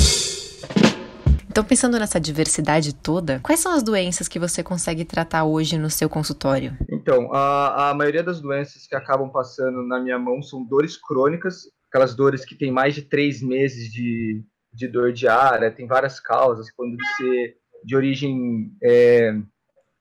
Então, 1.60 1.68
pensando 1.68 2.00
nessa 2.00 2.22
diversidade 2.22 2.96
toda, 2.96 3.42
quais 3.42 3.60
são 3.60 3.74
as 3.74 3.84
doenças 3.84 4.30
que 4.30 4.40
você 4.40 4.64
consegue 4.64 5.04
tratar 5.04 5.44
hoje 5.44 5.78
no 5.78 5.90
seu 5.90 6.08
consultório? 6.08 6.78
Então, 6.90 7.34
a, 7.34 7.90
a 7.90 7.94
maioria 7.94 8.24
das 8.24 8.40
doenças 8.40 8.88
que 8.88 8.96
acabam 8.96 9.30
passando 9.30 9.86
na 9.86 10.00
minha 10.00 10.18
mão 10.18 10.42
são 10.42 10.64
dores 10.64 10.96
crônicas, 10.96 11.64
aquelas 11.90 12.16
dores 12.16 12.46
que 12.46 12.56
tem 12.56 12.72
mais 12.72 12.96
de 12.96 13.02
três 13.02 13.42
meses 13.42 13.92
de, 13.92 14.42
de 14.74 14.88
dor 14.88 15.12
diária, 15.12 15.70
tem 15.70 15.86
várias 15.86 16.18
causas, 16.18 16.72
quando 16.72 16.96
ser 17.18 17.58
de 17.84 17.94
origem 17.94 18.72
é, 18.82 19.34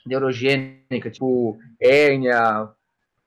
neurogênica, 0.07 1.11
tipo 1.11 1.59
hérnia, 1.83 2.69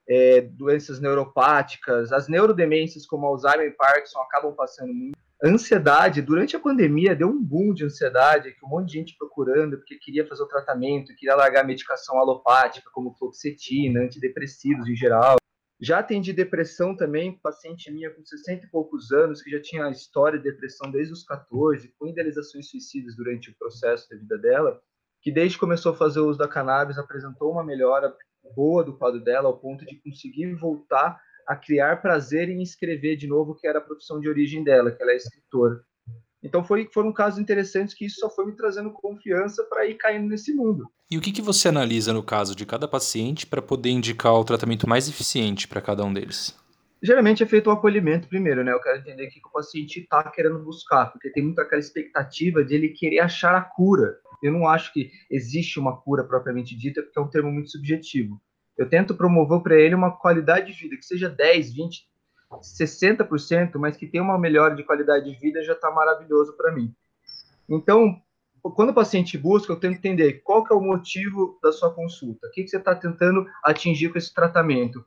é, 0.08 0.40
doenças 0.40 1.02
neuropáticas, 1.02 2.14
as 2.14 2.30
neurodemências 2.30 3.06
como 3.06 3.28
Alzheimer 3.28 3.68
e 3.68 3.72
Parkinson 3.72 4.20
acabam 4.20 4.56
passando 4.56 4.94
muito. 4.94 5.20
Ansiedade, 5.44 6.22
durante 6.22 6.56
a 6.56 6.60
pandemia 6.60 7.16
deu 7.16 7.28
um 7.28 7.44
boom 7.44 7.74
de 7.74 7.84
ansiedade, 7.84 8.52
que 8.52 8.64
um 8.64 8.70
monte 8.70 8.90
de 8.90 9.00
gente 9.00 9.16
procurando 9.18 9.76
porque 9.76 9.98
queria 9.98 10.28
fazer 10.28 10.44
o 10.44 10.48
tratamento, 10.48 11.16
queria 11.16 11.36
largar 11.36 11.66
medicação 11.66 12.20
alopática, 12.20 12.92
como 12.94 13.16
fluoxetina, 13.16 14.02
antidepressivos 14.02 14.88
em 14.88 14.96
geral. 14.96 15.38
Já 15.82 15.98
atendi 15.98 16.32
depressão 16.32 16.96
também, 16.96 17.40
paciente 17.40 17.92
minha 17.92 18.12
com 18.12 18.24
60 18.24 18.68
e 18.68 18.70
poucos 18.70 19.12
anos, 19.12 19.42
que 19.42 19.50
já 19.50 19.60
tinha 19.60 19.90
história 19.90 20.38
de 20.38 20.44
depressão 20.44 20.92
desde 20.92 21.12
os 21.12 21.24
14, 21.24 21.92
com 21.98 22.06
idealizações 22.06 22.70
suicidas 22.70 23.16
durante 23.16 23.50
o 23.50 23.58
processo 23.58 24.08
da 24.12 24.18
vida 24.18 24.38
dela, 24.38 24.80
que 25.24 25.32
desde 25.32 25.56
que 25.56 25.60
começou 25.60 25.94
a 25.94 25.98
fazer 25.98 26.20
o 26.20 26.28
uso 26.28 26.38
da 26.38 26.48
cannabis 26.48 27.00
apresentou 27.00 27.52
uma 27.52 27.64
melhora 27.64 28.16
boa 28.56 28.84
do 28.84 28.96
quadro 28.96 29.20
dela, 29.20 29.48
ao 29.48 29.58
ponto 29.58 29.84
de 29.88 29.96
conseguir 30.04 30.54
voltar 30.54 31.20
a 31.48 31.56
criar 31.56 32.02
prazer 32.02 32.50
em 32.50 32.62
escrever 32.62 33.16
de 33.16 33.28
novo, 33.28 33.56
que 33.56 33.68
era 33.68 33.80
a 33.80 33.82
profissão 33.82 34.20
de 34.20 34.30
origem 34.30 34.64
dela, 34.64 34.92
que 34.92 35.02
ela 35.02 35.12
é 35.12 35.16
escritora. 35.16 35.82
Então 36.44 36.64
foi, 36.64 36.90
foram 36.92 37.14
casos 37.14 37.40
interessantes 37.40 37.94
que 37.94 38.06
isso 38.06 38.20
só 38.20 38.30
foi 38.30 38.46
me 38.46 38.56
trazendo 38.56 38.92
confiança 38.92 39.64
para 39.70 39.86
ir 39.86 39.96
caindo 39.96 40.28
nesse 40.28 40.54
mundo. 40.54 40.90
E 41.10 41.18
o 41.18 41.22
que, 41.22 41.32
que 41.32 41.42
você 41.42 41.68
analisa 41.68 42.12
no 42.14 42.24
caso 42.24 42.56
de 42.56 42.66
cada 42.66 42.88
paciente 42.88 43.46
para 43.46 43.62
poder 43.62 43.90
indicar 43.90 44.34
o 44.34 44.44
tratamento 44.44 44.90
mais 44.90 45.08
eficiente 45.08 45.68
para 45.68 45.82
cada 45.82 46.04
um 46.04 46.12
deles? 46.14 46.58
Geralmente 47.04 47.44
é 47.44 47.46
feito 47.48 47.68
o 47.68 47.72
acolhimento 47.72 48.28
primeiro, 48.28 48.64
né? 48.64 48.72
Eu 48.72 48.80
quero 48.80 49.00
entender 49.00 49.28
o 49.28 49.30
que 49.30 49.40
o 49.40 49.52
paciente 49.52 50.00
está 50.00 50.24
querendo 50.30 50.60
buscar, 50.60 51.12
porque 51.12 51.32
tem 51.32 51.44
muito 51.44 51.60
aquela 51.60 51.80
expectativa 51.80 52.64
de 52.64 52.76
ele 52.76 52.90
querer 52.90 53.20
achar 53.20 53.56
a 53.56 53.62
cura. 53.62 54.18
Eu 54.42 54.52
não 54.52 54.68
acho 54.68 54.94
que 54.94 55.12
existe 55.30 55.80
uma 55.80 56.00
cura 56.00 56.24
propriamente 56.24 56.78
dita, 56.78 57.02
porque 57.02 57.18
é 57.18 57.22
um 57.22 57.30
termo 57.30 57.52
muito 57.52 57.72
subjetivo. 57.72 58.40
Eu 58.78 58.90
tento 58.90 59.16
promover 59.16 59.62
para 59.62 59.76
ele 59.76 59.96
uma 59.96 60.12
qualidade 60.12 60.72
de 60.72 60.80
vida, 60.80 60.96
que 60.96 61.06
seja 61.06 61.30
10, 61.30 61.74
20, 61.74 62.10
60%, 62.60 63.72
mas 63.76 63.96
que 63.96 64.08
tenha 64.08 64.24
uma 64.24 64.38
melhora 64.38 64.76
de 64.76 64.84
qualidade 64.84 65.30
de 65.30 65.40
vida, 65.40 65.64
já 65.64 65.74
está 65.74 65.92
maravilhoso 65.92 66.56
para 66.58 66.72
mim. 66.72 66.94
Então, 67.70 68.22
quando 68.62 68.90
o 68.90 68.94
paciente 68.94 69.38
busca, 69.38 69.72
eu 69.72 69.80
tento 69.80 69.96
entender 69.96 70.42
qual 70.44 70.64
que 70.64 70.74
é 70.74 70.76
o 70.76 70.82
motivo 70.82 71.58
da 71.64 71.72
sua 71.72 71.94
consulta, 71.94 72.48
o 72.48 72.52
que, 72.52 72.64
que 72.64 72.70
você 72.70 72.78
está 72.78 72.94
tentando 72.94 73.46
atingir 73.64 74.10
com 74.10 74.18
esse 74.18 74.34
tratamento. 74.34 75.06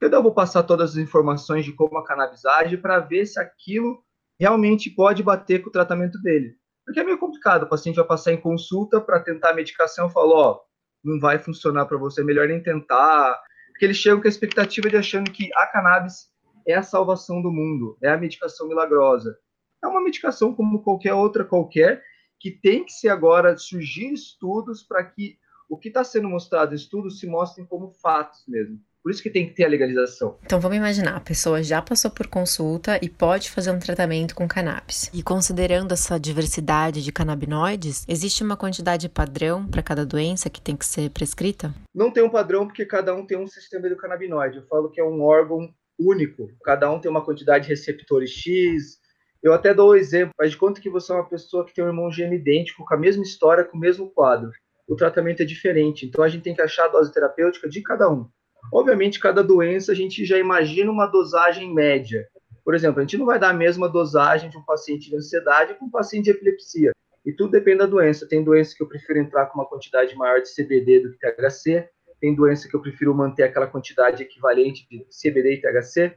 Eu 0.00 0.22
vou 0.22 0.32
passar 0.32 0.62
todas 0.62 0.90
as 0.90 0.96
informações 0.96 1.64
de 1.64 1.72
como 1.72 1.98
a 1.98 2.04
cannabis 2.04 2.44
age 2.44 2.76
para 2.76 3.00
ver 3.00 3.26
se 3.26 3.40
aquilo 3.40 4.02
realmente 4.38 4.90
pode 4.90 5.22
bater 5.22 5.62
com 5.62 5.68
o 5.68 5.72
tratamento 5.72 6.20
dele. 6.20 6.54
Porque 6.84 7.00
é 7.00 7.04
meio 7.04 7.18
complicado, 7.18 7.64
o 7.64 7.68
paciente 7.68 7.96
vai 7.96 8.04
passar 8.04 8.32
em 8.32 8.40
consulta 8.40 9.00
para 9.00 9.20
tentar 9.20 9.50
a 9.50 9.54
medicação, 9.54 10.06
eu 10.06 10.10
falo, 10.10 10.32
ó, 10.34 10.60
não 11.04 11.20
vai 11.20 11.38
funcionar 11.38 11.86
para 11.86 11.98
você, 11.98 12.20
é 12.20 12.24
melhor 12.24 12.48
nem 12.48 12.62
tentar. 12.62 13.40
Porque 13.68 13.84
eles 13.84 13.96
chegam 13.96 14.20
com 14.20 14.26
a 14.26 14.30
expectativa 14.30 14.88
de 14.88 14.96
achando 14.96 15.30
que 15.30 15.50
a 15.54 15.66
cannabis 15.66 16.30
é 16.66 16.74
a 16.74 16.82
salvação 16.82 17.40
do 17.42 17.50
mundo, 17.50 17.96
é 18.02 18.08
a 18.08 18.16
medicação 18.16 18.68
milagrosa. 18.68 19.38
É 19.82 19.86
uma 19.86 20.02
medicação 20.02 20.54
como 20.54 20.82
qualquer 20.82 21.14
outra 21.14 21.44
qualquer, 21.44 22.02
que 22.40 22.50
tem 22.50 22.84
que 22.84 22.92
ser 22.92 23.08
agora 23.08 23.56
surgir 23.56 24.12
estudos 24.12 24.82
para 24.82 25.04
que 25.04 25.38
o 25.68 25.76
que 25.76 25.88
está 25.88 26.04
sendo 26.04 26.28
mostrado 26.28 26.72
em 26.72 26.76
estudos 26.76 27.18
se 27.18 27.26
mostrem 27.26 27.66
como 27.66 27.90
fatos 27.90 28.44
mesmo. 28.46 28.80
Por 29.06 29.12
isso 29.12 29.22
que 29.22 29.30
tem 29.30 29.46
que 29.46 29.54
ter 29.54 29.64
a 29.64 29.68
legalização. 29.68 30.36
Então 30.44 30.58
vamos 30.58 30.78
imaginar, 30.78 31.14
a 31.14 31.20
pessoa 31.20 31.62
já 31.62 31.80
passou 31.80 32.10
por 32.10 32.26
consulta 32.26 32.98
e 33.00 33.08
pode 33.08 33.52
fazer 33.52 33.70
um 33.70 33.78
tratamento 33.78 34.34
com 34.34 34.48
cannabis. 34.48 35.08
E 35.14 35.22
considerando 35.22 35.92
essa 35.92 36.18
diversidade 36.18 37.04
de 37.04 37.12
canabinoides, 37.12 38.04
existe 38.08 38.42
uma 38.42 38.56
quantidade 38.56 39.08
padrão 39.08 39.64
para 39.64 39.80
cada 39.80 40.04
doença 40.04 40.50
que 40.50 40.60
tem 40.60 40.76
que 40.76 40.84
ser 40.84 41.10
prescrita? 41.10 41.72
Não 41.94 42.10
tem 42.10 42.24
um 42.24 42.28
padrão 42.28 42.66
porque 42.66 42.84
cada 42.84 43.14
um 43.14 43.24
tem 43.24 43.38
um 43.38 43.46
sistema 43.46 43.88
do 43.88 43.94
canabinoide. 43.94 44.56
Eu 44.56 44.66
falo 44.66 44.90
que 44.90 45.00
é 45.00 45.04
um 45.04 45.22
órgão 45.22 45.72
único. 45.96 46.50
Cada 46.64 46.90
um 46.90 46.98
tem 46.98 47.08
uma 47.08 47.24
quantidade 47.24 47.62
de 47.62 47.70
receptores 47.70 48.30
X. 48.30 48.98
Eu 49.40 49.52
até 49.52 49.72
dou 49.72 49.90
o 49.90 49.92
um 49.92 49.94
exemplo, 49.96 50.34
faz 50.36 50.50
de 50.50 50.56
conta 50.56 50.80
que 50.80 50.90
você 50.90 51.12
é 51.12 51.14
uma 51.14 51.28
pessoa 51.28 51.64
que 51.64 51.72
tem 51.72 51.84
um 51.84 51.88
irmão 51.88 52.10
gêmeo 52.10 52.40
idêntico, 52.40 52.84
com 52.84 52.94
a 52.94 52.98
mesma 52.98 53.22
história, 53.22 53.62
com 53.62 53.76
o 53.76 53.80
mesmo 53.80 54.10
quadro. 54.10 54.50
O 54.88 54.96
tratamento 54.96 55.42
é 55.42 55.44
diferente. 55.44 56.06
Então 56.06 56.24
a 56.24 56.28
gente 56.28 56.42
tem 56.42 56.56
que 56.56 56.62
achar 56.62 56.86
a 56.86 56.88
dose 56.88 57.12
terapêutica 57.12 57.68
de 57.68 57.80
cada 57.82 58.10
um. 58.10 58.28
Obviamente, 58.72 59.20
cada 59.20 59.42
doença 59.42 59.92
a 59.92 59.94
gente 59.94 60.24
já 60.24 60.38
imagina 60.38 60.90
uma 60.90 61.06
dosagem 61.06 61.72
média. 61.72 62.28
Por 62.64 62.74
exemplo, 62.74 62.98
a 62.98 63.02
gente 63.02 63.16
não 63.16 63.26
vai 63.26 63.38
dar 63.38 63.50
a 63.50 63.54
mesma 63.54 63.88
dosagem 63.88 64.50
de 64.50 64.58
um 64.58 64.62
paciente 64.62 65.08
de 65.08 65.16
ansiedade 65.16 65.74
com 65.74 65.86
um 65.86 65.90
paciente 65.90 66.24
de 66.24 66.30
epilepsia. 66.30 66.92
E 67.24 67.32
tudo 67.32 67.52
depende 67.52 67.78
da 67.78 67.86
doença. 67.86 68.26
Tem 68.26 68.42
doenças 68.42 68.74
que 68.74 68.82
eu 68.82 68.88
prefiro 68.88 69.18
entrar 69.18 69.46
com 69.46 69.58
uma 69.58 69.68
quantidade 69.68 70.14
maior 70.16 70.40
de 70.40 70.52
CBD 70.52 71.00
do 71.00 71.12
que 71.12 71.18
THC. 71.18 71.88
Tem 72.20 72.34
doença 72.34 72.68
que 72.68 72.74
eu 72.74 72.80
prefiro 72.80 73.14
manter 73.14 73.44
aquela 73.44 73.66
quantidade 73.66 74.22
equivalente 74.22 74.86
de 74.88 75.04
CBD 75.10 75.54
e 75.54 75.60
THC. 75.60 76.16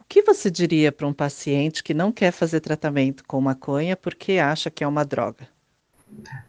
O 0.00 0.04
que 0.08 0.22
você 0.22 0.50
diria 0.50 0.90
para 0.90 1.06
um 1.06 1.12
paciente 1.12 1.82
que 1.82 1.92
não 1.92 2.10
quer 2.10 2.32
fazer 2.32 2.60
tratamento 2.60 3.24
com 3.26 3.40
maconha 3.40 3.96
porque 3.96 4.32
acha 4.38 4.70
que 4.70 4.82
é 4.82 4.86
uma 4.86 5.04
droga? 5.04 5.48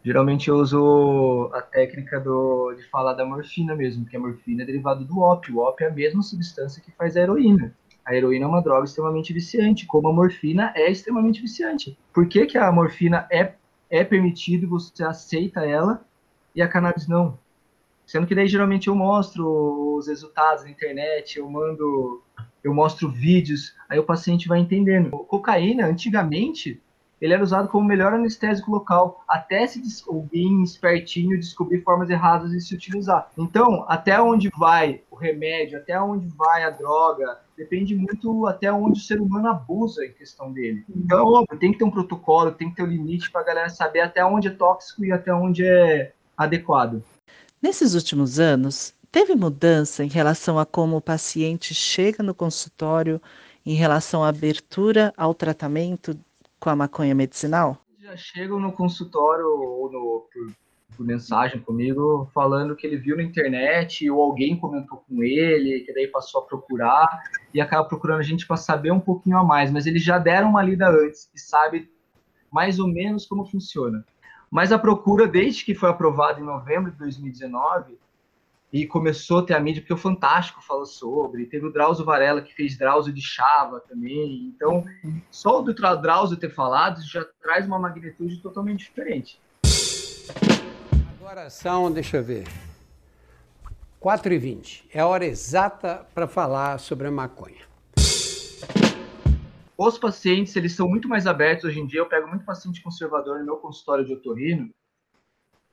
Geralmente 0.04 0.50
eu 0.50 0.56
uso 0.56 1.50
a 1.54 1.62
técnica 1.62 2.20
do, 2.20 2.74
de 2.74 2.84
falar 2.89 3.13
da 3.13 3.25
morfina 3.25 3.75
mesmo, 3.75 4.04
porque 4.04 4.18
a 4.18 4.20
morfina 4.20 4.63
é 4.63 4.66
derivada 4.66 5.04
do 5.04 5.20
ópio. 5.20 5.58
O 5.58 5.60
ópio 5.60 5.86
é 5.86 5.89
a 5.89 5.94
mesma 5.94 6.22
substância 6.22 6.82
que 6.82 6.92
faz 6.92 7.16
a 7.16 7.22
heroína. 7.22 7.75
A 8.06 8.16
heroína 8.16 8.46
é 8.46 8.48
uma 8.48 8.62
droga 8.62 8.86
extremamente 8.86 9.32
viciante, 9.32 9.86
como 9.86 10.08
a 10.08 10.13
morfina 10.13 10.74
é 10.75 10.89
extremamente 10.89 11.42
viciante. 11.42 11.98
Por 12.13 12.28
que, 12.28 12.46
que 12.46 12.58
a 12.58 12.72
morfina 12.72 13.28
é, 13.32 13.54
é 13.89 14.04
permitido, 14.04 14.68
você 14.68 15.04
aceita 15.04 15.66
ela, 15.66 16.04
e 16.56 16.62
a 16.62 16.68
cannabis 16.68 17.08
não? 17.08 17.38
Sendo 18.08 18.25
que 18.25 18.34
daí 18.34 18.48
geralmente 18.48 18.88
eu 18.88 18.96
mostro 18.96 19.96
os 19.96 20.08
resultados 20.08 20.63
na 20.63 20.72
internet, 20.72 21.38
eu 21.38 21.48
mando, 21.48 22.24
eu 22.63 22.74
mostro 22.74 23.08
vídeos, 23.08 23.75
aí 23.88 24.00
o 24.00 24.04
paciente 24.04 24.48
vai 24.48 24.60
entendendo. 24.60 25.12
Cocaína, 25.12 25.86
antigamente, 25.86 26.82
ele 27.21 27.33
era 27.33 27.43
usado 27.43 27.67
como 27.67 27.88
melhor 27.88 28.13
anestésico 28.13 28.71
local, 28.71 29.23
até 29.27 29.67
se 29.67 29.81
alguém 30.07 30.63
espertinho 30.63 31.39
descobrir 31.39 31.81
formas 31.81 32.09
erradas 32.09 32.51
de 32.51 32.61
se 32.61 32.73
utilizar. 32.73 33.29
Então, 33.38 33.85
até 33.88 34.21
onde 34.21 34.49
vai 34.57 35.01
o 35.11 35.15
remédio, 35.15 35.77
até 35.77 35.99
onde 35.99 36.27
vai 36.27 36.63
a 36.63 36.69
droga, 36.69 37.39
depende 37.57 37.95
muito 37.95 38.47
até 38.47 38.71
onde 38.71 38.99
o 38.99 39.03
ser 39.03 39.19
humano 39.19 39.49
abusa 39.49 40.05
em 40.05 40.13
questão 40.13 40.51
dele. 40.51 40.85
Então, 40.95 41.45
tem 41.59 41.71
que 41.71 41.77
ter 41.77 41.83
um 41.83 41.91
protocolo, 41.91 42.51
tem 42.51 42.69
que 42.69 42.77
ter 42.77 42.83
um 42.83 42.88
limite 42.88 43.29
para 43.29 43.41
a 43.41 43.45
galera 43.45 43.69
saber 43.69 43.99
até 44.01 44.23
onde 44.23 44.47
é 44.47 44.51
tóxico 44.51 45.03
e 45.03 45.11
até 45.11 45.33
onde 45.33 45.65
é 45.65 46.13
adequado. 46.38 47.03
Nesses 47.61 47.93
últimos 47.93 48.39
anos, 48.39 48.93
teve 49.11 49.35
mudança 49.35 50.03
em 50.05 50.07
relação 50.07 50.57
a 50.57 50.65
como 50.65 50.95
o 50.95 51.01
paciente 51.01 51.73
chega 51.73 52.23
no 52.23 52.33
consultório 52.33 53.21
em 53.65 53.73
relação 53.73 54.23
à 54.23 54.29
abertura 54.29 55.13
ao 55.17 55.33
tratamento 55.33 56.17
com 56.60 56.70
a 56.70 56.75
maconha 56.75 57.16
medicinal? 57.16 57.78
Já 58.00 58.16
chegam 58.18 58.60
no 58.60 58.72
consultório 58.72 59.46
ou 59.46 59.92
no, 59.92 60.28
por, 60.34 60.51
por, 60.98 61.06
mensagem 61.06 61.62
comigo 61.62 62.30
falando 62.34 62.75
que 62.75 62.86
ele 62.86 62.98
viu 62.98 63.16
na 63.16 63.24
internet 63.24 64.10
ou 64.10 64.22
alguém 64.22 64.60
comentou 64.60 65.04
com 65.08 65.24
ele, 65.24 65.82
que 65.82 65.94
daí 65.94 66.08
passou 66.08 66.42
a 66.42 66.46
procurar 66.46 67.24
e 67.54 67.62
acaba 67.62 67.88
procurando 67.88 68.20
a 68.20 68.24
gente 68.24 68.48
para 68.48 68.58
saber 68.58 68.92
um 68.92 69.00
pouquinho 69.00 69.38
a 69.38 69.44
mais, 69.44 69.72
mas 69.72 69.86
eles 69.86 70.04
já 70.04 70.18
deram 70.18 70.50
uma 70.50 70.63
lida 70.63 70.89
antes 70.89 71.30
e 71.34 71.39
sabe 71.39 71.89
mais 72.51 72.80
ou 72.80 72.88
menos 72.88 73.25
como 73.25 73.46
funciona. 73.46 74.04
Mas 74.50 74.72
a 74.72 74.80
procura, 74.80 75.28
desde 75.28 75.63
que 75.63 75.75
foi 75.75 75.89
aprovado 75.89 76.42
em 76.42 76.44
novembro 76.44 76.92
de 76.92 76.98
2019, 76.98 77.98
e 78.71 78.85
começou 78.85 79.39
a 79.39 79.43
ter 79.43 79.55
a 79.55 79.59
mídia, 79.59 79.81
porque 79.81 79.93
o 79.93 79.97
Fantástico 79.97 80.61
falou 80.61 80.85
sobre, 80.85 81.45
teve 81.45 81.65
o 81.65 81.73
Drauzio 81.73 82.05
Varela, 82.05 82.41
que 82.41 82.53
fez 82.53 82.77
Drauzio 82.77 83.11
de 83.11 83.21
Chava 83.21 83.79
também, 83.79 84.53
então 84.55 84.85
só 85.31 85.59
o 85.59 85.63
do 85.63 85.73
Drauzio 85.73 86.38
ter 86.38 86.53
falado 86.53 87.01
já 87.01 87.25
traz 87.41 87.65
uma 87.65 87.79
magnitude 87.79 88.38
totalmente 88.41 88.85
diferente. 88.85 89.41
Agora 91.19 91.49
são, 91.49 91.91
deixa 91.91 92.17
eu 92.17 92.23
ver, 92.23 92.47
4h20, 94.01 94.83
é 94.93 94.99
a 94.99 95.07
hora 95.07 95.25
exata 95.25 96.05
para 96.13 96.27
falar 96.27 96.79
sobre 96.79 97.07
a 97.07 97.11
maconha. 97.11 97.67
Os 99.77 99.97
pacientes, 99.97 100.55
eles 100.55 100.73
são 100.73 100.89
muito 100.89 101.07
mais 101.07 101.25
abertos 101.25 101.65
hoje 101.65 101.79
em 101.79 101.88
dia, 101.88 102.01
eu 102.01 102.05
pego 102.05 102.27
muito 102.27 102.45
paciente 102.45 102.81
conservador 102.81 103.39
no 103.39 103.45
meu 103.45 103.57
consultório 103.57 104.05
de 104.05 104.13
otorrino, 104.13 104.69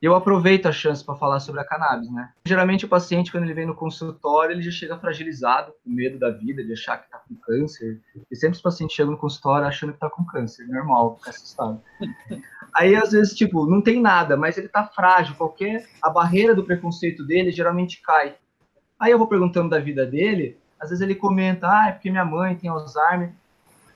eu 0.01 0.13
aproveito 0.13 0.67
a 0.67 0.71
chance 0.71 1.03
para 1.03 1.15
falar 1.15 1.39
sobre 1.39 1.61
a 1.61 1.65
cannabis, 1.65 2.11
né? 2.11 2.31
Geralmente 2.45 2.85
o 2.85 2.89
paciente, 2.89 3.31
quando 3.31 3.45
ele 3.45 3.53
vem 3.53 3.65
no 3.65 3.75
consultório, 3.75 4.53
ele 4.53 4.61
já 4.61 4.71
chega 4.71 4.97
fragilizado, 4.97 5.73
com 5.83 5.89
medo 5.89 6.19
da 6.19 6.29
vida, 6.29 6.63
de 6.63 6.73
achar 6.73 6.97
que 6.97 7.05
está 7.05 7.17
com 7.17 7.35
câncer. 7.35 7.99
E 8.29 8.35
sempre 8.35 8.57
os 8.57 8.61
pacientes 8.61 8.95
chegam 8.95 9.13
no 9.13 9.17
consultório 9.17 9.67
achando 9.67 9.89
que 9.89 9.97
está 9.97 10.09
com 10.09 10.23
câncer, 10.25 10.67
normal, 10.67 11.17
fica 11.17 11.31
assustado. 11.31 11.81
Aí, 12.75 12.95
às 12.95 13.11
vezes, 13.11 13.33
tipo, 13.33 13.65
não 13.65 13.81
tem 13.81 13.99
nada, 13.99 14.37
mas 14.37 14.57
ele 14.57 14.67
está 14.67 14.85
frágil, 14.85 15.35
qualquer... 15.35 15.87
A 16.03 16.09
barreira 16.09 16.53
do 16.53 16.63
preconceito 16.63 17.25
dele 17.25 17.51
geralmente 17.51 18.01
cai. 18.01 18.35
Aí 18.99 19.11
eu 19.11 19.17
vou 19.17 19.27
perguntando 19.27 19.69
da 19.69 19.79
vida 19.79 20.05
dele, 20.05 20.59
às 20.79 20.89
vezes 20.89 21.01
ele 21.01 21.15
comenta, 21.15 21.67
ah, 21.67 21.89
é 21.89 21.91
porque 21.91 22.11
minha 22.11 22.25
mãe 22.25 22.55
tem 22.55 22.69
Alzheimer. 22.69 23.33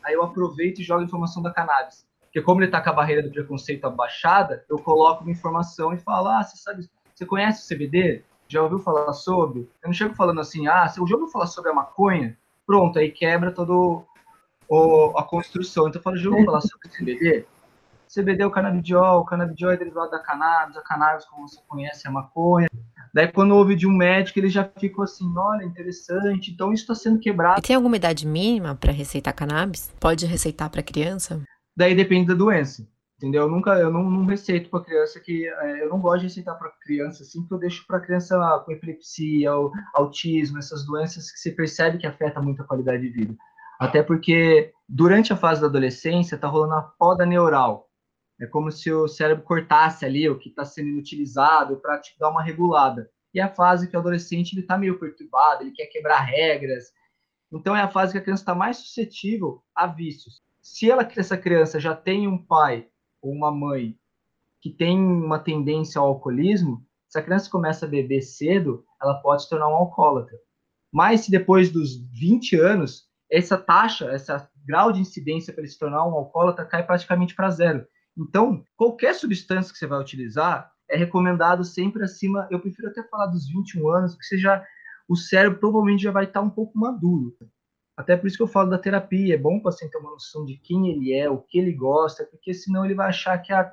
Aí 0.03 0.13
eu 0.13 0.23
aproveito 0.23 0.79
e 0.79 0.83
jogo 0.83 1.01
a 1.01 1.05
informação 1.05 1.43
da 1.43 1.51
cannabis. 1.51 2.05
Porque 2.31 2.41
como 2.41 2.61
ele 2.61 2.67
está 2.67 2.79
com 2.79 2.89
a 2.89 2.93
barreira 2.93 3.21
do 3.21 3.29
preconceito 3.29 3.83
abaixada, 3.83 4.63
eu 4.69 4.79
coloco 4.79 5.21
uma 5.21 5.31
informação 5.31 5.93
e 5.93 5.97
falo, 5.97 6.29
ah, 6.29 6.41
você 6.41 6.55
sabe, 6.55 6.89
você 7.13 7.25
conhece 7.25 7.61
o 7.61 7.75
CBD? 7.75 8.23
Já 8.47 8.63
ouviu 8.63 8.79
falar 8.79 9.11
sobre? 9.11 9.69
Eu 9.83 9.87
não 9.87 9.93
chego 9.93 10.15
falando 10.15 10.39
assim, 10.39 10.65
ah, 10.65 10.87
você 10.87 10.95
já 11.05 11.15
ouviu 11.15 11.27
falar 11.27 11.47
sobre 11.47 11.71
a 11.71 11.73
maconha? 11.73 12.37
Pronto, 12.65 12.97
aí 12.97 13.11
quebra 13.11 13.51
todo 13.51 14.05
o, 14.69 15.17
a 15.17 15.23
construção. 15.23 15.89
Então 15.89 15.99
eu 15.99 16.03
falo, 16.03 16.15
já 16.15 16.29
ouviu 16.29 16.45
falar 16.45 16.61
sobre 16.61 16.87
o 16.87 16.91
CBD? 16.91 17.45
CBD 18.07 18.43
é 18.43 18.45
o 18.45 18.51
canabidiol, 18.51 19.19
o 19.19 19.25
canabidiol 19.25 19.71
é 19.71 19.77
derivado 19.77 20.11
da 20.11 20.19
cannabis, 20.19 20.77
a 20.77 20.81
cannabis, 20.81 21.25
como 21.25 21.49
você 21.49 21.59
conhece, 21.67 22.07
é 22.07 22.09
a 22.09 22.13
maconha. 22.13 22.69
Daí, 23.13 23.27
quando 23.29 23.55
ouve 23.55 23.75
de 23.75 23.85
um 23.85 23.91
médico, 23.91 24.39
ele 24.39 24.49
já 24.49 24.69
ficou 24.79 25.03
assim: 25.03 25.29
olha, 25.37 25.65
interessante, 25.65 26.51
então 26.51 26.71
isso 26.71 26.83
está 26.83 26.95
sendo 26.95 27.19
quebrado. 27.19 27.59
E 27.59 27.61
tem 27.61 27.75
alguma 27.75 27.97
idade 27.97 28.25
mínima 28.25 28.73
para 28.73 28.93
receitar 28.93 29.33
cannabis? 29.33 29.91
Pode 29.99 30.25
receitar 30.25 30.69
para 30.69 30.81
criança? 30.81 31.41
Daí 31.75 31.95
depende 31.95 32.27
da 32.27 32.33
doença. 32.33 32.87
Entendeu? 33.21 33.43
Eu 33.43 33.49
nunca, 33.49 33.73
eu 33.73 33.91
não, 33.91 34.09
não 34.09 34.25
receito 34.25 34.67
para 34.71 34.83
criança 34.83 35.19
que 35.19 35.47
é, 35.47 35.83
eu 35.83 35.89
não 35.89 35.99
gosto 35.99 36.21
de 36.21 36.27
receitar 36.27 36.57
para 36.57 36.71
criança 36.81 37.21
assim, 37.21 37.41
porque 37.41 37.53
eu 37.53 37.59
deixo 37.59 37.85
para 37.85 37.99
criança 37.99 38.35
com 38.65 38.71
epilepsia, 38.71 39.51
autismo, 39.93 40.57
essas 40.57 40.83
doenças 40.87 41.31
que 41.31 41.37
você 41.37 41.51
percebe 41.51 41.99
que 41.99 42.07
afeta 42.07 42.41
muito 42.41 42.63
a 42.63 42.65
qualidade 42.65 43.03
de 43.03 43.11
vida. 43.11 43.37
Até 43.79 44.01
porque 44.01 44.73
durante 44.89 45.31
a 45.31 45.37
fase 45.37 45.61
da 45.61 45.67
adolescência 45.67 46.35
tá 46.35 46.47
rolando 46.47 46.73
a 46.73 46.81
poda 46.81 47.23
neural. 47.23 47.87
É 48.39 48.47
como 48.47 48.71
se 48.71 48.91
o 48.91 49.07
cérebro 49.07 49.43
cortasse 49.43 50.03
ali 50.03 50.27
o 50.27 50.39
que 50.39 50.49
está 50.49 50.65
sendo 50.65 50.89
inutilizado 50.89 51.77
para 51.77 51.99
te 51.99 52.17
dar 52.17 52.31
uma 52.31 52.41
regulada. 52.41 53.07
E 53.35 53.39
é 53.39 53.43
a 53.43 53.53
fase 53.53 53.87
que 53.87 53.95
o 53.95 53.99
adolescente 53.99 54.53
ele 54.53 54.61
está 54.61 54.79
meio 54.79 54.99
perturbado, 54.99 55.61
ele 55.61 55.73
quer 55.73 55.85
quebrar 55.85 56.21
regras. 56.21 56.85
Então 57.51 57.75
é 57.75 57.81
a 57.81 57.87
fase 57.87 58.13
que 58.13 58.17
a 58.17 58.21
criança 58.21 58.41
está 58.41 58.55
mais 58.55 58.77
suscetível 58.77 59.63
a 59.75 59.85
vícios 59.85 60.41
se 60.61 60.89
ela, 60.89 61.07
essa 61.15 61.37
criança 61.37 61.79
já 61.79 61.95
tem 61.95 62.27
um 62.27 62.37
pai 62.37 62.87
ou 63.21 63.31
uma 63.31 63.51
mãe 63.51 63.97
que 64.61 64.69
tem 64.69 64.97
uma 64.97 65.39
tendência 65.39 65.99
ao 65.99 66.07
alcoolismo, 66.07 66.85
se 67.07 67.17
a 67.17 67.23
criança 67.23 67.49
começa 67.49 67.85
a 67.85 67.89
beber 67.89 68.21
cedo, 68.21 68.85
ela 69.01 69.15
pode 69.15 69.43
se 69.43 69.49
tornar 69.49 69.67
um 69.67 69.75
alcoólatra. 69.75 70.37
Mas 70.91 71.21
se 71.21 71.31
depois 71.31 71.71
dos 71.71 71.97
20 72.11 72.57
anos, 72.57 73.07
essa 73.29 73.57
taxa, 73.57 74.13
esse 74.13 74.31
grau 74.65 74.91
de 74.91 75.01
incidência 75.01 75.51
para 75.51 75.63
ele 75.63 75.71
se 75.71 75.79
tornar 75.79 76.05
um 76.05 76.13
alcoólatra 76.13 76.65
cai 76.65 76.85
praticamente 76.85 77.33
para 77.33 77.49
zero. 77.49 77.85
Então, 78.17 78.63
qualquer 78.75 79.15
substância 79.15 79.71
que 79.71 79.79
você 79.79 79.87
vai 79.87 79.99
utilizar 79.99 80.71
é 80.89 80.97
recomendado 80.97 81.63
sempre 81.63 82.03
acima, 82.03 82.47
eu 82.51 82.59
prefiro 82.59 82.89
até 82.89 83.01
falar 83.03 83.27
dos 83.27 83.47
21 83.47 83.89
anos, 83.89 84.11
porque 84.13 84.25
você 84.25 84.37
já, 84.37 84.63
o 85.07 85.15
cérebro 85.15 85.59
provavelmente 85.59 86.03
já 86.03 86.11
vai 86.11 86.25
estar 86.25 86.41
um 86.41 86.49
pouco 86.49 86.77
maduro. 86.77 87.35
Até 88.01 88.17
por 88.17 88.25
isso 88.25 88.35
que 88.35 88.41
eu 88.41 88.47
falo 88.47 88.69
da 88.69 88.79
terapia. 88.79 89.35
É 89.35 89.37
bom 89.37 89.57
o 89.57 89.61
paciente 89.61 89.91
ter 89.91 89.99
uma 89.99 90.09
noção 90.09 90.43
de 90.43 90.57
quem 90.57 90.89
ele 90.89 91.13
é, 91.13 91.29
o 91.29 91.37
que 91.37 91.59
ele 91.59 91.71
gosta, 91.71 92.25
porque 92.25 92.51
senão 92.51 92.83
ele 92.83 92.95
vai 92.95 93.09
achar 93.09 93.37
que 93.37 93.53
a, 93.53 93.71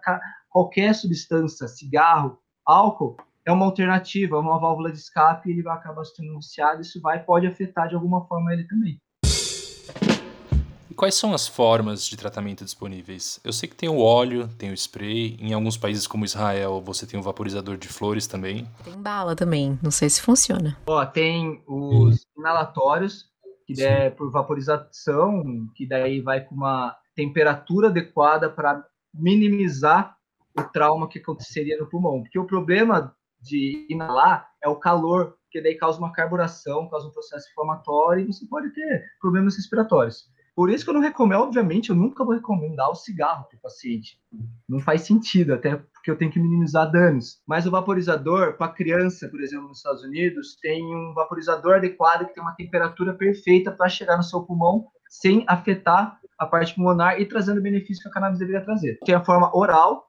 qualquer 0.50 0.94
substância, 0.94 1.66
cigarro, 1.66 2.38
álcool, 2.64 3.16
é 3.44 3.50
uma 3.50 3.64
alternativa, 3.64 4.36
é 4.36 4.38
uma 4.38 4.60
válvula 4.60 4.92
de 4.92 4.98
escape 4.98 5.48
e 5.48 5.52
ele 5.52 5.62
vai 5.62 5.74
acabar 5.74 6.04
se 6.04 6.14
tornando 6.14 6.40
viciado. 6.40 6.82
Isso 6.82 7.00
vai 7.00 7.24
pode 7.24 7.46
afetar 7.46 7.88
de 7.88 7.94
alguma 7.94 8.26
forma 8.26 8.52
ele 8.52 8.64
também. 8.64 9.00
E 10.90 10.94
quais 10.94 11.14
são 11.14 11.32
as 11.32 11.48
formas 11.48 12.06
de 12.06 12.14
tratamento 12.14 12.66
disponíveis? 12.66 13.40
Eu 13.42 13.54
sei 13.54 13.66
que 13.66 13.76
tem 13.76 13.88
o 13.88 13.98
óleo, 13.98 14.46
tem 14.58 14.70
o 14.70 14.74
spray. 14.74 15.38
Em 15.40 15.54
alguns 15.54 15.78
países 15.78 16.06
como 16.06 16.26
Israel, 16.26 16.82
você 16.84 17.06
tem 17.06 17.18
o 17.18 17.22
vaporizador 17.22 17.78
de 17.78 17.88
flores 17.88 18.26
também. 18.26 18.68
Tem 18.84 19.00
bala 19.00 19.34
também. 19.34 19.78
Não 19.82 19.90
sei 19.90 20.10
se 20.10 20.20
funciona. 20.20 20.76
Ó, 20.86 21.06
tem 21.06 21.62
os 21.66 22.26
inalatórios 22.36 23.26
que 23.74 23.83
é 23.83 24.09
por 24.09 24.31
vaporização, 24.31 25.68
que 25.74 25.87
daí 25.87 26.22
vai 26.22 26.42
com 26.42 26.54
uma 26.54 26.96
temperatura 27.14 27.88
adequada 27.88 28.48
para 28.48 28.83
minimizar 29.12 30.16
o 30.59 30.62
trauma 30.62 31.09
que 31.09 31.18
aconteceria 31.18 31.78
no 31.78 31.87
pulmão. 31.87 32.22
Porque 32.22 32.38
o 32.38 32.46
problema 32.46 33.14
de 33.40 33.87
inalar 33.90 34.48
é 34.62 34.68
o 34.68 34.76
calor, 34.76 35.37
que 35.50 35.61
daí 35.61 35.74
causa 35.74 35.98
uma 35.98 36.12
carburação, 36.12 36.88
causa 36.88 37.09
um 37.09 37.12
processo 37.12 37.50
inflamatório 37.50 38.24
e 38.24 38.33
você 38.33 38.46
pode 38.46 38.70
ter 38.70 39.04
problemas 39.20 39.57
respiratórios. 39.57 40.24
Por 40.57 40.70
isso 40.70 40.85
que 40.85 40.90
eu 40.90 40.94
não 40.94 41.00
recomendo, 41.00 41.42
obviamente, 41.42 41.90
eu 41.90 41.96
nunca 41.96 42.24
vou 42.24 42.35
recomendar 42.35 42.90
o 42.90 42.94
cigarro 42.94 43.44
para 43.44 43.59
o 43.59 43.61
paciente. 43.61 44.18
Não 44.68 44.81
faz 44.81 45.02
sentido, 45.02 45.54
até 45.54 45.81
porque 46.08 46.10
eu 46.10 46.16
tenho 46.16 46.30
que 46.30 46.40
minimizar 46.40 46.90
danos. 46.90 47.40
Mas 47.46 47.66
o 47.66 47.70
vaporizador, 47.70 48.56
para 48.56 48.72
criança, 48.72 49.28
por 49.28 49.40
exemplo, 49.42 49.68
nos 49.68 49.78
Estados 49.78 50.02
Unidos, 50.02 50.56
tem 50.62 50.82
um 50.82 51.12
vaporizador 51.12 51.74
adequado 51.74 52.26
que 52.26 52.32
tem 52.32 52.42
uma 52.42 52.54
temperatura 52.54 53.12
perfeita 53.12 53.70
para 53.70 53.90
chegar 53.90 54.16
no 54.16 54.22
seu 54.22 54.42
pulmão 54.42 54.86
sem 55.10 55.44
afetar 55.46 56.18
a 56.38 56.46
parte 56.46 56.74
pulmonar 56.74 57.20
e 57.20 57.26
trazendo 57.26 57.58
o 57.58 57.62
benefício 57.62 58.02
que 58.02 58.08
a 58.08 58.12
cannabis 58.12 58.38
deveria 58.38 58.64
trazer. 58.64 58.98
Tem 59.04 59.14
a 59.14 59.24
forma 59.24 59.54
oral, 59.54 60.06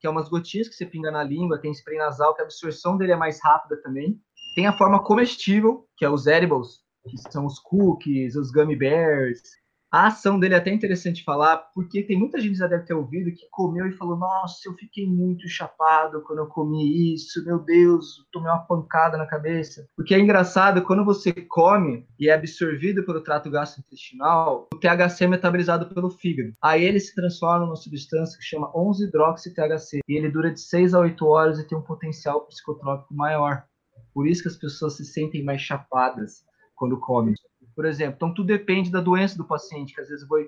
que 0.00 0.06
é 0.06 0.10
umas 0.10 0.28
gotinhas 0.28 0.68
que 0.68 0.74
você 0.74 0.86
pinga 0.86 1.12
na 1.12 1.22
língua, 1.22 1.60
tem 1.60 1.70
spray 1.72 1.98
nasal, 1.98 2.34
que 2.34 2.40
a 2.40 2.44
absorção 2.44 2.96
dele 2.96 3.12
é 3.12 3.16
mais 3.16 3.38
rápida 3.42 3.80
também. 3.82 4.18
Tem 4.56 4.66
a 4.66 4.76
forma 4.76 5.02
comestível, 5.02 5.86
que 5.96 6.04
é 6.04 6.10
os 6.10 6.26
edibles, 6.26 6.80
que 7.08 7.16
são 7.30 7.46
os 7.46 7.60
cookies, 7.60 8.34
os 8.34 8.50
gummy 8.50 8.74
bears, 8.74 9.42
a 9.90 10.08
ação 10.08 10.38
dele 10.38 10.54
é 10.54 10.58
até 10.58 10.72
interessante 10.72 11.22
falar, 11.22 11.58
porque 11.74 12.02
tem 12.02 12.18
muita 12.18 12.40
gente 12.40 12.52
que 12.52 12.58
já 12.58 12.66
deve 12.66 12.84
ter 12.84 12.94
ouvido 12.94 13.32
que 13.32 13.48
comeu 13.50 13.86
e 13.86 13.92
falou: 13.92 14.16
Nossa, 14.16 14.60
eu 14.66 14.74
fiquei 14.74 15.06
muito 15.06 15.48
chapado 15.48 16.22
quando 16.22 16.40
eu 16.40 16.46
comi 16.46 17.14
isso, 17.14 17.44
meu 17.44 17.58
Deus, 17.58 18.26
tomei 18.32 18.50
uma 18.50 18.66
pancada 18.66 19.16
na 19.16 19.26
cabeça. 19.26 19.86
Porque 19.96 20.14
é 20.14 20.18
engraçado, 20.18 20.82
quando 20.82 21.04
você 21.04 21.32
come 21.32 22.06
e 22.18 22.28
é 22.28 22.34
absorvido 22.34 23.04
pelo 23.04 23.22
trato 23.22 23.50
gastrointestinal, 23.50 24.68
o 24.74 24.78
THC 24.78 25.24
é 25.24 25.28
metabolizado 25.28 25.94
pelo 25.94 26.10
fígado. 26.10 26.52
Aí 26.60 26.84
ele 26.84 26.98
se 26.98 27.14
transforma 27.14 27.64
numa 27.64 27.76
substância 27.76 28.38
que 28.38 28.44
chama 28.44 28.72
11-hidroxi-THC, 28.72 30.00
e 30.08 30.16
ele 30.16 30.30
dura 30.30 30.52
de 30.52 30.60
6 30.60 30.94
a 30.94 31.00
8 31.00 31.26
horas 31.26 31.58
e 31.58 31.66
tem 31.66 31.78
um 31.78 31.82
potencial 31.82 32.46
psicotrópico 32.46 33.14
maior. 33.14 33.64
Por 34.12 34.26
isso 34.26 34.42
que 34.42 34.48
as 34.48 34.56
pessoas 34.56 34.96
se 34.96 35.04
sentem 35.04 35.44
mais 35.44 35.60
chapadas 35.60 36.44
quando 36.74 36.98
comem 37.00 37.34
por 37.76 37.84
exemplo. 37.84 38.14
Então, 38.16 38.32
tudo 38.32 38.46
depende 38.46 38.90
da 38.90 39.02
doença 39.02 39.36
do 39.36 39.44
paciente, 39.44 39.94
que 39.94 40.00
às 40.00 40.08
vezes 40.08 40.26
vai 40.26 40.46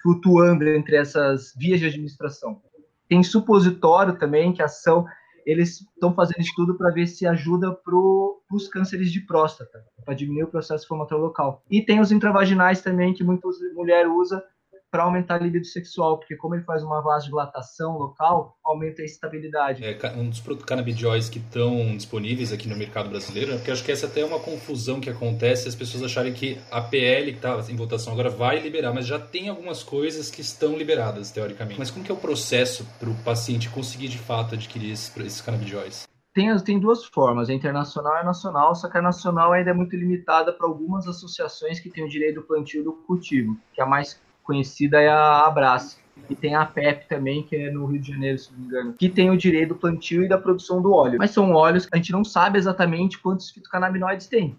flutuando 0.00 0.66
entre 0.68 0.96
essas 0.96 1.52
vias 1.56 1.80
de 1.80 1.86
administração. 1.86 2.62
Tem 3.08 3.20
supositório 3.22 4.16
também, 4.16 4.52
que 4.52 4.62
ação, 4.62 5.04
eles 5.44 5.80
estão 5.80 6.14
fazendo 6.14 6.40
estudo 6.40 6.76
para 6.76 6.90
ver 6.90 7.08
se 7.08 7.26
ajuda 7.26 7.72
para 7.72 7.96
os 7.96 8.68
cânceres 8.68 9.10
de 9.10 9.20
próstata, 9.22 9.84
para 10.04 10.14
diminuir 10.14 10.44
o 10.44 10.50
processo 10.50 10.84
inflamatório 10.84 11.24
local. 11.24 11.64
E 11.68 11.82
tem 11.82 12.00
os 12.00 12.12
intravaginais 12.12 12.80
também, 12.80 13.12
que 13.12 13.24
muitas 13.24 13.56
mulheres 13.74 14.10
usam 14.12 14.40
para 14.90 15.04
aumentar 15.04 15.36
a 15.36 15.38
libido 15.38 15.66
sexual, 15.66 16.18
porque 16.18 16.36
como 16.36 16.54
ele 16.54 16.64
faz 16.64 16.82
uma 16.82 17.00
vasodilatação 17.02 17.98
local, 17.98 18.56
aumenta 18.64 19.02
a 19.02 19.04
estabilidade. 19.04 19.84
É 19.84 20.12
um 20.16 20.28
dos 20.28 20.40
produtos 20.40 20.66
cannabidiois 20.66 21.28
que 21.28 21.38
estão 21.38 21.96
disponíveis 21.96 22.52
aqui 22.52 22.68
no 22.68 22.76
mercado 22.76 23.08
brasileiro, 23.08 23.52
né? 23.52 23.56
porque 23.58 23.70
acho 23.70 23.84
que 23.84 23.92
essa 23.92 24.06
até 24.06 24.20
é 24.20 24.24
uma 24.24 24.40
confusão 24.40 25.00
que 25.00 25.10
acontece, 25.10 25.68
as 25.68 25.74
pessoas 25.74 26.02
acharem 26.02 26.32
que 26.32 26.58
a 26.70 26.80
PL 26.80 27.32
que 27.32 27.38
está 27.38 27.58
em 27.70 27.76
votação 27.76 28.12
agora 28.12 28.30
vai 28.30 28.58
liberar, 28.58 28.92
mas 28.92 29.06
já 29.06 29.18
tem 29.18 29.48
algumas 29.48 29.82
coisas 29.82 30.30
que 30.30 30.40
estão 30.40 30.76
liberadas, 30.76 31.30
teoricamente. 31.30 31.78
Mas 31.78 31.90
como 31.90 32.04
que 32.04 32.10
é 32.10 32.14
o 32.14 32.18
processo 32.18 32.86
para 32.98 33.10
o 33.10 33.14
paciente 33.22 33.68
conseguir 33.68 34.08
de 34.08 34.18
fato 34.18 34.54
adquirir 34.54 34.92
esses, 34.92 35.14
esses 35.18 35.40
cannabidiois? 35.40 36.08
Tem, 36.32 36.56
tem 36.58 36.78
duas 36.78 37.04
formas, 37.04 37.50
a 37.50 37.54
internacional 37.54 38.14
e 38.14 38.18
a 38.20 38.24
nacional, 38.24 38.74
só 38.74 38.88
que 38.88 38.96
a 38.96 39.02
nacional 39.02 39.52
ainda 39.52 39.70
é 39.70 39.74
muito 39.74 39.96
limitada 39.96 40.52
para 40.52 40.66
algumas 40.66 41.08
associações 41.08 41.80
que 41.80 41.90
têm 41.90 42.04
o 42.04 42.08
direito 42.08 42.36
do 42.36 42.46
plantio 42.46 42.84
do 42.84 42.92
cultivo, 42.92 43.56
que 43.72 43.80
é 43.80 43.84
a 43.84 43.86
mais 43.86 44.20
conhecida 44.48 44.98
é 44.98 45.08
a 45.10 45.46
Abrace. 45.46 45.98
e 46.30 46.34
tem 46.34 46.54
a 46.54 46.64
PEP 46.64 47.06
também, 47.06 47.42
que 47.42 47.54
é 47.54 47.70
no 47.70 47.84
Rio 47.84 48.00
de 48.00 48.10
Janeiro, 48.10 48.38
se 48.38 48.50
não 48.50 48.58
me 48.58 48.66
engano, 48.66 48.92
que 48.94 49.08
tem 49.08 49.30
o 49.30 49.36
direito 49.36 49.68
do 49.68 49.76
plantio 49.76 50.24
e 50.24 50.28
da 50.28 50.38
produção 50.38 50.80
do 50.80 50.90
óleo. 50.90 51.18
Mas 51.18 51.32
são 51.32 51.52
óleos 51.52 51.84
que 51.84 51.94
a 51.94 51.96
gente 51.96 52.12
não 52.12 52.24
sabe 52.24 52.58
exatamente 52.58 53.18
quantos 53.18 53.50
fitocannabinoides 53.50 54.26
tem. 54.26 54.58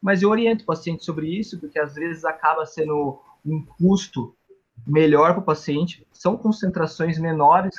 Mas 0.00 0.22
eu 0.22 0.30
oriento 0.30 0.62
o 0.62 0.66
paciente 0.66 1.04
sobre 1.04 1.28
isso, 1.28 1.60
porque 1.60 1.78
às 1.78 1.94
vezes 1.94 2.24
acaba 2.24 2.64
sendo 2.64 3.20
um 3.44 3.62
custo 3.62 4.34
melhor 4.86 5.32
para 5.32 5.40
o 5.40 5.44
paciente. 5.44 6.06
São 6.12 6.36
concentrações 6.36 7.18
menores 7.18 7.74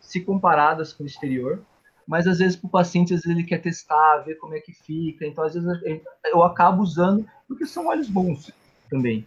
se 0.00 0.20
comparadas 0.20 0.92
com 0.92 1.02
o 1.02 1.06
exterior, 1.06 1.60
mas 2.06 2.26
às 2.28 2.38
vezes 2.38 2.56
para 2.56 2.68
o 2.68 2.70
paciente 2.70 3.12
às 3.12 3.22
vezes 3.22 3.36
ele 3.36 3.46
quer 3.46 3.58
testar, 3.58 4.18
ver 4.18 4.36
como 4.36 4.54
é 4.54 4.60
que 4.60 4.72
fica. 4.72 5.26
Então 5.26 5.44
às 5.44 5.54
vezes 5.54 5.68
eu 6.26 6.42
acabo 6.42 6.82
usando 6.82 7.26
porque 7.48 7.66
são 7.66 7.88
óleos 7.88 8.08
bons 8.08 8.52
também 8.88 9.26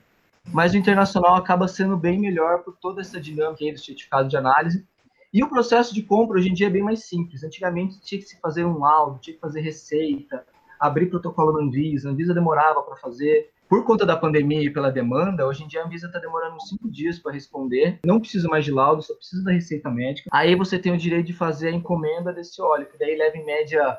mas 0.51 0.73
o 0.73 0.77
internacional 0.77 1.36
acaba 1.36 1.67
sendo 1.67 1.97
bem 1.97 2.19
melhor 2.19 2.63
por 2.63 2.75
toda 2.77 3.01
essa 3.01 3.19
dinâmica 3.19 3.63
aí 3.63 3.71
do 3.71 3.79
certificado 3.79 4.27
de 4.29 4.38
análise. 4.38 4.86
E 5.34 5.43
o 5.43 5.49
processo 5.49 5.93
de 5.93 6.01
compra 6.01 6.38
hoje 6.38 6.49
em 6.49 6.53
dia 6.53 6.67
é 6.67 6.69
bem 6.69 6.81
mais 6.81 7.03
simples. 7.03 7.43
Antigamente 7.43 7.99
tinha 7.99 8.21
que 8.21 8.27
se 8.27 8.39
fazer 8.39 8.63
um 8.63 8.79
laudo, 8.79 9.19
tinha 9.19 9.34
que 9.34 9.41
fazer 9.41 9.60
receita, 9.60 10.45
abrir 10.79 11.08
protocolo 11.08 11.51
na 11.53 11.65
Anvisa, 11.65 12.08
a 12.08 12.12
Anvisa 12.12 12.34
demorava 12.34 12.81
para 12.84 12.95
fazer. 12.95 13.51
Por 13.67 13.84
conta 13.84 14.05
da 14.05 14.15
pandemia 14.15 14.62
e 14.62 14.69
pela 14.69 14.91
demanda, 14.91 15.45
hoje 15.45 15.63
em 15.63 15.67
dia 15.67 15.81
a 15.81 15.86
Anvisa 15.86 16.05
está 16.08 16.19
demorando 16.19 16.62
cinco 16.62 16.89
dias 16.89 17.17
para 17.17 17.34
responder. 17.34 17.99
Não 18.05 18.19
precisa 18.19 18.47
mais 18.47 18.63
de 18.63 18.71
laudo, 18.71 19.01
só 19.01 19.15
precisa 19.15 19.43
da 19.43 19.51
receita 19.51 19.89
médica. 19.89 20.29
Aí 20.31 20.55
você 20.55 20.77
tem 20.77 20.93
o 20.93 20.97
direito 20.97 21.25
de 21.25 21.34
fazer 21.34 21.69
a 21.69 21.71
encomenda 21.71 22.31
desse 22.31 22.62
óleo, 22.62 22.86
que 22.86 22.97
daí 22.97 23.17
leva 23.17 23.36
em 23.36 23.45
média 23.45 23.97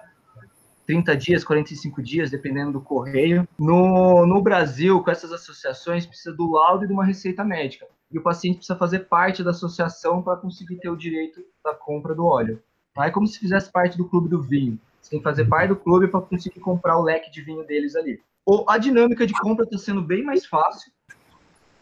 30 0.87 1.17
dias, 1.17 1.45
45 1.45 2.03
dias, 2.03 2.31
dependendo 2.31 2.73
do 2.73 2.81
correio. 2.81 3.47
No, 3.59 4.27
no 4.27 4.41
Brasil, 4.41 5.03
com 5.03 5.11
essas 5.11 5.33
associações, 5.33 6.07
precisa 6.07 6.35
do 6.35 6.51
laudo 6.51 6.85
e 6.85 6.89
de 6.89 6.93
uma 6.93 7.05
receita 7.05 7.45
médica. 7.45 7.87
E 8.11 8.19
o 8.19 8.23
paciente 8.23 8.59
precisa 8.59 8.79
fazer 8.79 9.01
parte 9.01 9.43
da 9.43 9.51
associação 9.51 10.23
para 10.23 10.37
conseguir 10.37 10.77
ter 10.77 10.89
o 10.89 10.97
direito 10.97 11.45
da 11.65 11.75
compra 11.75 12.15
do 12.15 12.25
óleo. 12.25 12.63
É 12.99 13.11
como 13.11 13.27
se 13.27 13.39
fizesse 13.39 13.71
parte 13.71 13.99
do 13.99 14.09
clube 14.09 14.29
do 14.29 14.41
vinho. 14.41 14.79
Você 15.01 15.11
tem 15.11 15.19
que 15.19 15.25
fazer 15.25 15.45
parte 15.45 15.69
do 15.69 15.77
clube 15.77 16.09
para 16.09 16.21
conseguir 16.21 16.61
comprar 16.61 16.99
o 16.99 17.03
leque 17.03 17.31
de 17.31 17.43
vinho 17.43 17.65
deles 17.65 17.95
ali. 17.95 18.21
A 18.69 18.79
dinâmica 18.79 19.27
de 19.27 19.35
compra 19.35 19.65
está 19.65 19.77
sendo 19.77 20.01
bem 20.01 20.23
mais 20.23 20.47
fácil, 20.47 20.91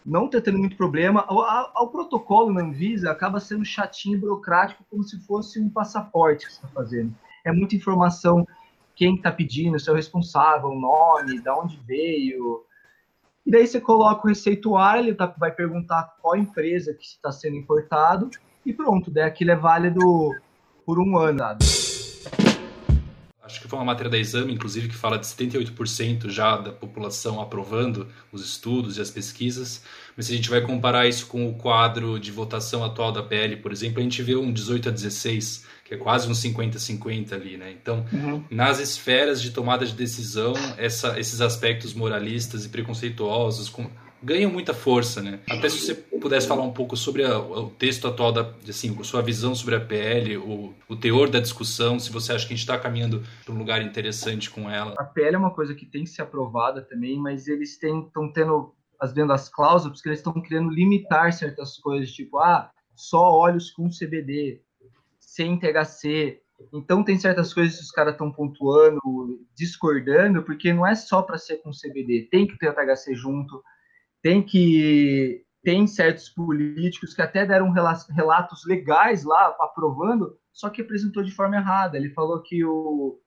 não 0.04 0.26
está 0.26 0.40
tendo 0.40 0.58
muito 0.58 0.76
problema. 0.76 1.26
O, 1.30 1.40
a, 1.40 1.72
o 1.82 1.88
protocolo 1.88 2.52
na 2.52 2.62
Anvisa 2.62 3.10
acaba 3.10 3.40
sendo 3.40 3.64
chatinho, 3.64 4.18
burocrático, 4.18 4.84
como 4.90 5.02
se 5.02 5.18
fosse 5.26 5.60
um 5.60 5.70
passaporte 5.70 6.46
que 6.46 6.52
você 6.52 6.58
está 6.58 6.68
fazendo. 6.68 7.14
É 7.44 7.52
muita 7.52 7.74
informação 7.74 8.46
quem 8.94 9.16
está 9.16 9.30
pedindo, 9.30 9.78
seu 9.78 9.94
responsável, 9.94 10.68
o 10.68 10.80
nome, 10.80 11.40
de 11.40 11.50
onde 11.50 11.78
veio. 11.86 12.64
E 13.44 13.50
daí 13.50 13.66
você 13.66 13.80
coloca 13.80 14.24
o 14.24 14.28
receituário, 14.28 15.02
ele 15.02 15.14
tá, 15.14 15.26
vai 15.38 15.50
perguntar 15.50 16.16
qual 16.20 16.36
empresa 16.36 16.94
que 16.94 17.04
está 17.04 17.30
sendo 17.30 17.56
importado, 17.56 18.30
e 18.64 18.72
pronto, 18.72 19.10
daí 19.10 19.24
aquilo 19.24 19.50
é 19.50 19.56
válido 19.56 20.00
por 20.86 20.98
um 20.98 21.18
ano. 21.18 21.58
Acho 23.42 23.60
que 23.60 23.68
foi 23.68 23.78
uma 23.78 23.84
matéria 23.84 24.10
da 24.10 24.16
Exame, 24.16 24.54
inclusive, 24.54 24.88
que 24.88 24.96
fala 24.96 25.18
de 25.18 25.26
78% 25.26 26.30
já 26.30 26.56
da 26.56 26.72
população 26.72 27.42
aprovando 27.42 28.08
os 28.32 28.42
estudos 28.42 28.96
e 28.96 29.02
as 29.02 29.10
pesquisas. 29.10 29.84
Mas 30.16 30.26
se 30.26 30.32
a 30.32 30.36
gente 30.36 30.50
vai 30.50 30.60
comparar 30.60 31.06
isso 31.06 31.26
com 31.26 31.48
o 31.48 31.54
quadro 31.54 32.18
de 32.18 32.30
votação 32.30 32.84
atual 32.84 33.12
da 33.12 33.22
PL, 33.22 33.56
por 33.56 33.72
exemplo, 33.72 34.00
a 34.00 34.02
gente 34.02 34.22
vê 34.22 34.36
um 34.36 34.52
18 34.52 34.88
a 34.88 34.92
16 34.92 35.74
que 35.84 35.92
é 35.92 35.98
quase 35.98 36.26
um 36.28 36.32
50-50 36.32 37.32
ali, 37.34 37.58
né? 37.58 37.70
Então, 37.70 38.06
uhum. 38.10 38.42
nas 38.50 38.78
esferas 38.78 39.42
de 39.42 39.50
tomada 39.50 39.84
de 39.84 39.92
decisão, 39.92 40.54
essa, 40.78 41.20
esses 41.20 41.42
aspectos 41.42 41.92
moralistas 41.92 42.64
e 42.64 42.70
preconceituosos 42.70 43.68
com, 43.68 43.86
ganham 44.22 44.50
muita 44.50 44.72
força, 44.72 45.20
né? 45.20 45.40
Até 45.48 45.68
se 45.68 45.80
você 45.80 45.94
pudesse 45.94 46.48
falar 46.48 46.62
um 46.62 46.72
pouco 46.72 46.96
sobre 46.96 47.22
a, 47.22 47.38
o 47.38 47.68
texto 47.68 48.08
atual, 48.08 48.32
da, 48.32 48.50
assim, 48.66 48.96
sua 49.04 49.20
visão 49.20 49.54
sobre 49.54 49.74
a 49.74 49.80
PL, 49.80 50.38
o, 50.38 50.74
o 50.88 50.96
teor 50.96 51.28
da 51.28 51.38
discussão, 51.38 52.00
se 52.00 52.10
você 52.10 52.32
acha 52.32 52.46
que 52.46 52.54
a 52.54 52.56
gente 52.56 52.64
está 52.64 52.78
caminhando 52.78 53.22
para 53.44 53.54
um 53.54 53.58
lugar 53.58 53.82
interessante 53.82 54.48
com 54.48 54.70
ela. 54.70 54.94
A 54.96 55.04
PL 55.04 55.34
é 55.34 55.38
uma 55.38 55.50
coisa 55.52 55.74
que 55.74 55.84
tem 55.84 56.04
que 56.04 56.10
ser 56.10 56.22
aprovada 56.22 56.80
também, 56.80 57.18
mas 57.18 57.46
eles 57.46 57.72
estão 57.72 58.32
tendo 58.32 58.74
as 59.04 59.12
vendas 59.12 59.48
cláusulas 59.48 59.98
porque 59.98 60.08
eles 60.08 60.20
estão 60.20 60.32
querendo 60.40 60.70
limitar 60.70 61.32
certas 61.32 61.78
coisas, 61.78 62.10
tipo, 62.10 62.38
ah, 62.38 62.70
só 62.94 63.20
óleos 63.20 63.70
com 63.70 63.88
CBD, 63.88 64.62
sem 65.20 65.58
THC. 65.58 66.40
Então 66.72 67.04
tem 67.04 67.18
certas 67.18 67.52
coisas 67.52 67.76
que 67.76 67.82
os 67.82 67.90
caras 67.90 68.14
estão 68.14 68.32
pontuando, 68.32 69.00
discordando, 69.54 70.42
porque 70.42 70.72
não 70.72 70.86
é 70.86 70.94
só 70.94 71.22
para 71.22 71.36
ser 71.36 71.58
com 71.58 71.70
CBD, 71.70 72.28
tem 72.30 72.46
que 72.46 72.56
ter 72.56 72.70
o 72.70 72.74
THC 72.74 73.14
junto, 73.14 73.62
tem 74.22 74.42
que 74.42 75.44
tem 75.62 75.86
certos 75.86 76.28
políticos 76.28 77.14
que 77.14 77.22
até 77.22 77.46
deram 77.46 77.70
relatos 77.70 78.66
legais 78.66 79.24
lá 79.24 79.56
aprovando, 79.60 80.38
só 80.52 80.68
que 80.68 80.82
apresentou 80.82 81.22
de 81.22 81.32
forma 81.32 81.56
errada. 81.56 81.96
Ele 81.96 82.10
falou 82.10 82.42
que 82.42 82.62
o 82.64 83.18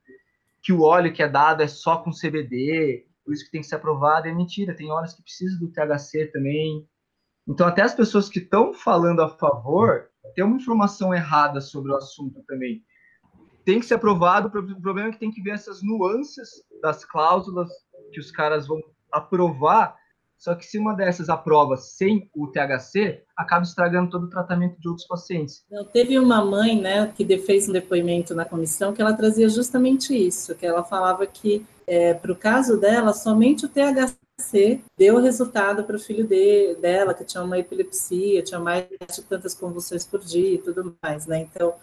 que 0.62 0.72
o 0.72 0.82
óleo 0.82 1.12
que 1.12 1.22
é 1.22 1.28
dado 1.28 1.62
é 1.62 1.68
só 1.68 1.98
com 1.98 2.10
CBD, 2.10 3.07
por 3.28 3.34
isso 3.34 3.44
que 3.44 3.50
tem 3.50 3.60
que 3.60 3.66
ser 3.66 3.74
aprovado, 3.74 4.26
é 4.26 4.32
mentira. 4.32 4.74
Tem 4.74 4.90
óleos 4.90 5.12
que 5.12 5.22
precisam 5.22 5.58
do 5.60 5.70
THC 5.70 6.28
também. 6.32 6.88
Então 7.46 7.66
até 7.66 7.82
as 7.82 7.94
pessoas 7.94 8.26
que 8.26 8.38
estão 8.38 8.72
falando 8.72 9.20
a 9.20 9.28
favor 9.28 10.08
tem 10.34 10.42
uma 10.42 10.56
informação 10.56 11.12
errada 11.12 11.60
sobre 11.60 11.92
o 11.92 11.96
assunto 11.96 12.42
também. 12.46 12.82
Tem 13.66 13.80
que 13.80 13.84
ser 13.84 13.94
aprovado, 13.94 14.48
o 14.48 14.80
problema 14.80 15.10
é 15.10 15.12
que 15.12 15.18
tem 15.18 15.30
que 15.30 15.42
ver 15.42 15.50
essas 15.50 15.82
nuances 15.82 16.48
das 16.80 17.04
cláusulas 17.04 17.68
que 18.14 18.18
os 18.18 18.30
caras 18.30 18.66
vão 18.66 18.80
aprovar, 19.12 19.94
só 20.38 20.54
que 20.54 20.64
se 20.64 20.78
uma 20.78 20.94
dessas 20.94 21.28
aprova 21.28 21.76
sem 21.76 22.30
o 22.34 22.46
THC, 22.46 23.24
acaba 23.36 23.64
estragando 23.64 24.10
todo 24.10 24.24
o 24.24 24.30
tratamento 24.30 24.80
de 24.80 24.88
outros 24.88 25.06
pacientes. 25.06 25.64
Teve 25.92 26.18
uma 26.18 26.44
mãe, 26.44 26.80
né, 26.80 27.12
que 27.14 27.38
fez 27.38 27.68
um 27.68 27.72
depoimento 27.72 28.34
na 28.34 28.44
comissão 28.44 28.92
que 28.92 29.02
ela 29.02 29.12
trazia 29.12 29.48
justamente 29.48 30.14
isso, 30.14 30.54
que 30.54 30.64
ela 30.64 30.84
falava 30.84 31.26
que 31.26 31.66
é, 31.86 32.14
para 32.14 32.30
o 32.30 32.36
caso 32.36 32.76
dela, 32.76 33.12
somente 33.12 33.66
o 33.66 33.68
THC 33.68 34.80
deu 34.96 35.20
resultado 35.20 35.82
para 35.82 35.96
o 35.96 36.00
filho 36.00 36.26
de, 36.26 36.76
dela, 36.76 37.14
que 37.14 37.24
tinha 37.24 37.42
uma 37.42 37.58
epilepsia, 37.58 38.42
tinha 38.42 38.60
mais 38.60 38.86
de 38.88 39.22
tantas 39.22 39.54
convulsões 39.54 40.06
por 40.06 40.20
dia 40.20 40.54
e 40.54 40.58
tudo 40.58 40.94
mais, 41.02 41.26
né? 41.26 41.40
Então, 41.40 41.74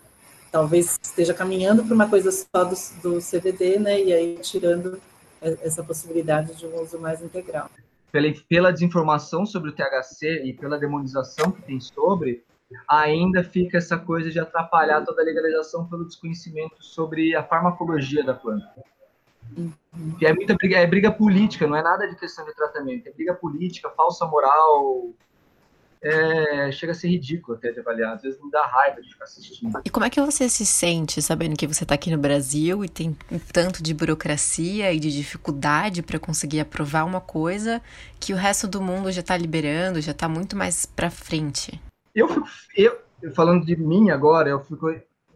talvez 0.52 0.98
esteja 1.02 1.34
caminhando 1.34 1.84
para 1.84 1.94
uma 1.94 2.08
coisa 2.08 2.32
só 2.32 2.64
do, 2.64 2.76
do 3.02 3.20
CBD, 3.20 3.80
né? 3.80 4.02
E 4.02 4.14
aí 4.14 4.38
tirando 4.42 5.02
essa 5.42 5.84
possibilidade 5.84 6.56
de 6.56 6.66
um 6.66 6.82
uso 6.82 6.98
mais 7.00 7.22
integral. 7.22 7.70
Pela, 8.16 8.34
pela 8.48 8.72
desinformação 8.72 9.46
sobre 9.46 9.72
o 9.72 9.74
THC 9.74 10.44
e 10.46 10.54
pela 10.54 10.80
demonização 10.80 11.52
que 11.52 11.62
tem 11.64 11.82
sobre, 11.82 12.46
ainda 12.88 13.44
fica 13.44 13.78
essa 13.78 13.98
coisa 13.98 14.32
de 14.32 14.40
atrapalhar 14.40 15.04
toda 15.04 15.22
a 15.22 15.26
legalização 15.26 15.86
pelo 15.86 16.06
desconhecimento 16.06 16.78
sobre 16.80 17.36
a 17.36 17.44
farmacologia 17.44 18.24
da 18.24 18.34
planta. 18.34 18.66
Uhum. 19.58 19.74
é 20.22 20.32
muita 20.32 20.56
briga, 20.56 20.78
é 20.78 20.88
briga 20.88 21.12
política, 21.12 21.68
não 21.68 21.76
é 21.76 21.84
nada 21.84 22.08
de 22.08 22.16
questão 22.16 22.46
de 22.46 22.56
tratamento, 22.56 23.06
é 23.10 23.12
briga 23.12 23.34
política, 23.34 23.90
falsa 23.90 24.26
moral. 24.26 25.10
É, 26.02 26.72
chega 26.72 26.92
a 26.92 26.96
ser 26.96 27.10
ridículo 27.10 27.58
até 27.58 27.72
de 27.72 27.80
avaliar, 27.80 28.14
às 28.14 28.22
vezes 28.22 28.42
me 28.42 28.52
dá 28.52 28.66
raiva 28.66 29.02
de 29.02 29.10
ficar 29.10 29.26
assistindo. 29.26 29.82
E 29.84 29.90
como 29.90 30.06
é 30.06 30.10
que 30.10 30.22
você 30.22 30.48
se 30.48 30.66
sente 30.66 31.22
sabendo 31.22 31.56
que 31.56 31.66
você 31.66 31.84
está 31.84 31.96
aqui 31.96 32.12
no 32.12 32.18
Brasil 32.18 32.86
e 32.86 32.90
tem 32.90 33.16
um 33.32 33.40
tanto 33.40 33.82
de 33.82 33.94
burocracia 33.94 34.94
e 34.94 35.00
de 35.00 35.12
dificuldade 35.12 36.04
para 36.04 36.20
conseguir 36.20 36.60
aprovar 36.60 37.06
uma 37.06 37.22
coisa 37.22 37.82
que 38.20 38.34
o 38.34 38.36
resto 38.36 38.68
do 38.68 38.82
mundo 38.82 39.12
já 39.12 39.22
está 39.22 39.36
liberando, 39.36 40.02
já 40.02 40.12
está 40.12 40.30
muito 40.30 40.56
mais 40.56 40.86
para 40.86 41.10
frente? 41.10 41.82
Eu 42.14 42.28
fico, 42.28 42.48
eu, 42.76 43.00
falando 43.34 43.66
de 43.66 43.76
mim 43.76 44.10
agora, 44.10 44.50
eu 44.50 44.64
fico 44.64 44.88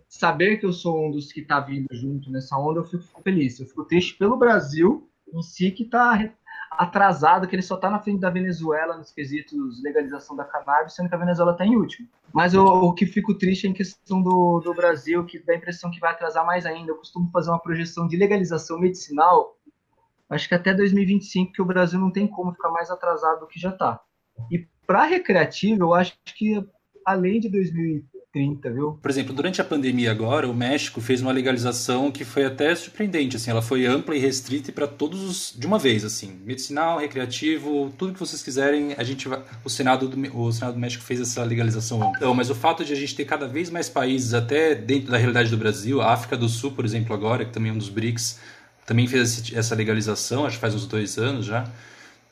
saber 0.08 0.58
que 0.58 0.66
eu 0.66 0.74
sou 0.74 1.08
um 1.08 1.12
dos 1.12 1.32
que 1.32 1.42
está 1.42 1.60
vindo 1.60 1.88
junto 1.92 2.32
nessa 2.32 2.58
onda, 2.58 2.80
eu 2.80 2.86
fico 2.86 3.22
feliz. 3.22 3.60
Eu 3.60 3.68
fico 3.68 3.86
triste 3.86 4.16
pelo 4.16 4.38
Brasil 4.38 5.08
em 5.34 5.42
si, 5.44 5.72
que 5.72 5.84
está 5.84 6.34
atrasado, 6.72 7.48
que 7.48 7.56
ele 7.56 7.62
só 7.62 7.76
está 7.76 7.90
na 7.90 8.00
frente 8.00 8.20
da 8.20 8.30
Venezuela 8.30 8.96
nos 8.96 9.12
quesitos 9.12 9.82
legalização 9.82 10.36
da 10.36 10.44
cannabis, 10.44 10.94
sendo 10.94 11.10
que 11.10 11.16
a 11.16 11.20
Venezuela 11.20 11.54
está 11.54 11.66
em 11.66 11.76
último. 11.76 12.08
Mas 12.34 12.54
eu, 12.54 12.64
o 12.64 12.94
que 12.94 13.06
fico 13.06 13.34
triste 13.34 13.66
é 13.66 13.70
em 13.70 13.74
questão 13.74 14.22
do, 14.22 14.60
do 14.60 14.74
Brasil, 14.74 15.26
que 15.26 15.40
dá 15.40 15.54
a 15.54 15.56
impressão 15.56 15.90
que 15.90 16.00
vai 16.00 16.12
atrasar 16.12 16.46
mais 16.46 16.66
ainda. 16.66 16.92
Eu 16.92 16.98
costumo 16.98 17.30
fazer 17.32 17.50
uma 17.50 17.62
projeção 17.62 18.08
de 18.08 18.16
legalização 18.16 18.80
medicinal, 18.80 19.58
acho 20.30 20.48
que 20.48 20.56
até 20.56 20.74
2025, 20.74 21.54
que 21.54 21.62
o 21.62 21.66
Brasil 21.66 22.00
não 22.00 22.12
tem 22.12 22.28
como 22.28 22.54
ficar 22.54 22.70
mais 22.70 22.92
atrasado 22.92 23.42
do 23.42 23.48
que 23.48 23.60
já 23.60 23.70
está. 23.70 24.00
E 24.52 24.68
para 24.86 25.04
recreativo, 25.04 25.84
eu 25.84 25.94
acho 25.94 26.16
que 26.24 26.64
além 27.06 27.40
de 27.40 27.50
2030, 27.50 28.19
viu? 28.72 29.00
Por 29.02 29.10
exemplo, 29.10 29.34
durante 29.34 29.60
a 29.60 29.64
pandemia 29.64 30.12
agora, 30.12 30.48
o 30.48 30.54
México 30.54 31.02
fez 31.02 31.20
uma 31.20 31.32
legalização 31.32 32.12
que 32.12 32.24
foi 32.24 32.46
até 32.46 32.76
surpreendente, 32.76 33.36
assim, 33.36 33.50
ela 33.50 33.62
foi 33.62 33.88
ampla 33.88 34.16
e 34.16 34.20
restrita 34.20 34.72
para 34.72 34.88
todos 34.88 35.24
os, 35.24 35.54
de 35.58 35.66
uma 35.66 35.80
vez, 35.80 36.06
assim, 36.06 36.40
medicinal, 36.46 37.00
recreativo, 37.00 37.92
tudo 37.98 38.14
que 38.14 38.20
vocês 38.20 38.44
quiserem, 38.44 38.94
a 38.98 39.04
gente 39.04 39.28
o 39.66 39.70
Senado 39.70 40.08
do, 40.08 40.38
o 40.38 40.52
Senado 40.52 40.76
do 40.76 40.80
México 40.80 41.04
fez 41.04 41.20
essa 41.20 41.44
legalização 41.44 41.98
ampla. 42.04 42.18
Então, 42.18 42.34
mas 42.36 42.52
o 42.52 42.56
fato 42.56 42.86
de 42.86 42.94
a 42.94 42.96
gente 42.96 43.16
ter 43.16 43.26
cada 43.26 43.48
vez 43.48 43.72
mais 43.72 43.90
países 43.90 44.36
até 44.36 44.76
dentro 44.76 45.10
da 45.10 45.18
realidade 45.18 45.50
do 45.50 45.58
Brasil, 45.58 46.00
a 46.00 46.14
África 46.14 46.38
do 46.38 46.48
Sul, 46.48 46.74
por 46.74 46.86
exemplo, 46.86 47.16
agora, 47.16 47.44
que 47.44 47.52
também 47.52 47.72
é 47.72 47.74
um 47.74 47.80
dos 47.80 47.90
BRICS, 47.90 48.40
também 48.86 49.08
fez 49.08 49.52
essa 49.54 49.74
legalização, 49.74 50.46
acho 50.46 50.58
que 50.58 50.62
faz 50.62 50.76
uns 50.76 50.86
dois 50.86 51.18
anos 51.18 51.46
já, 51.46 51.68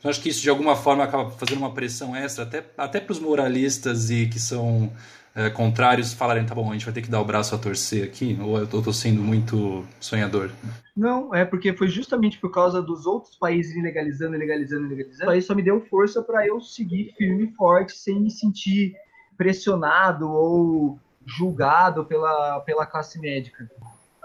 Eu 0.04 0.12
acho 0.12 0.22
que 0.22 0.30
isso 0.30 0.42
de 0.42 0.50
alguma 0.50 0.76
forma 0.76 1.04
acaba 1.04 1.32
fazendo 1.32 1.58
uma 1.58 1.74
pressão 1.74 2.16
extra, 2.16 2.44
até, 2.44 2.64
até 2.78 3.00
para 3.00 3.14
os 3.14 3.20
moralistas 3.20 4.12
e 4.12 4.28
que 4.28 4.40
são 4.40 4.92
é, 5.38 5.52
contrários 5.52 6.14
falarem, 6.14 6.44
tá 6.44 6.56
bom, 6.56 6.68
a 6.68 6.74
gente 6.74 6.86
vai 6.86 6.94
ter 6.96 7.04
que 7.04 7.12
dar 7.12 7.22
o 7.22 7.26
braço 7.26 7.54
a 7.54 7.60
torcer 7.60 8.04
aqui, 8.04 8.36
ou 8.42 8.58
eu 8.58 8.64
estou 8.64 8.92
sendo 8.92 9.22
muito 9.22 9.86
sonhador? 10.00 10.50
Não, 10.96 11.34
é 11.34 11.46
porque 11.46 11.72
foi 11.74 11.88
justamente 11.88 12.40
por 12.40 12.52
causa 12.52 12.82
dos 12.82 13.06
outros 13.06 13.36
países 13.36 13.80
legalizando, 13.82 14.36
legalizando, 14.36 14.88
legalizando, 14.88 15.30
aí 15.30 15.40
só 15.40 15.54
me 15.54 15.62
deu 15.62 15.80
força 15.80 16.24
para 16.24 16.48
eu 16.48 16.60
seguir 16.60 17.14
firme 17.16 17.44
e 17.44 17.54
forte, 17.54 17.96
sem 17.96 18.20
me 18.20 18.32
sentir 18.32 18.96
pressionado 19.38 20.28
ou 20.28 21.00
julgado 21.24 22.04
pela, 22.04 22.60
pela 22.62 22.88
classe 22.88 23.20
médica 23.20 23.70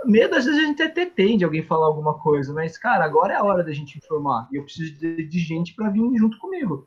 medo, 0.04 0.34
às 0.34 0.44
vezes 0.44 0.60
a 0.60 0.66
gente 0.66 0.82
até 0.82 1.06
tem 1.06 1.36
de 1.36 1.44
alguém 1.44 1.62
falar 1.62 1.86
alguma 1.86 2.14
coisa, 2.14 2.52
mas, 2.52 2.76
cara, 2.76 3.04
agora 3.04 3.34
é 3.34 3.36
a 3.36 3.44
hora 3.44 3.62
da 3.62 3.72
gente 3.72 3.98
informar. 3.98 4.48
E 4.52 4.56
eu 4.56 4.64
preciso 4.64 4.94
de, 4.98 5.24
de 5.24 5.38
gente 5.38 5.74
para 5.74 5.90
vir 5.90 6.02
junto 6.16 6.38
comigo. 6.38 6.86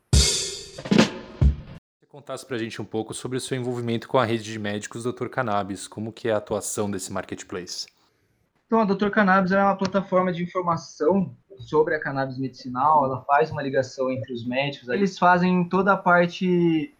Contasse 2.16 2.46
pra 2.46 2.56
gente 2.56 2.80
um 2.80 2.84
pouco 2.86 3.12
sobre 3.12 3.36
o 3.36 3.40
seu 3.42 3.58
envolvimento 3.58 4.08
com 4.08 4.16
a 4.16 4.24
rede 4.24 4.44
de 4.44 4.58
médicos 4.58 5.04
Dr. 5.04 5.28
Cannabis, 5.28 5.86
como 5.86 6.10
que 6.10 6.30
é 6.30 6.32
a 6.32 6.38
atuação 6.38 6.90
desse 6.90 7.12
marketplace? 7.12 7.86
Então, 8.66 8.80
a 8.80 8.86
Dr. 8.86 9.10
Cannabis 9.10 9.52
é 9.52 9.62
uma 9.62 9.76
plataforma 9.76 10.32
de 10.32 10.42
informação 10.42 11.36
sobre 11.58 11.94
a 11.94 12.00
cannabis 12.00 12.38
medicinal, 12.38 13.04
ela 13.04 13.20
faz 13.24 13.50
uma 13.50 13.62
ligação 13.62 14.10
entre 14.10 14.32
os 14.32 14.46
médicos, 14.46 14.88
eles 14.88 15.18
fazem 15.18 15.68
toda 15.68 15.92
a 15.92 15.96
parte 15.98 16.94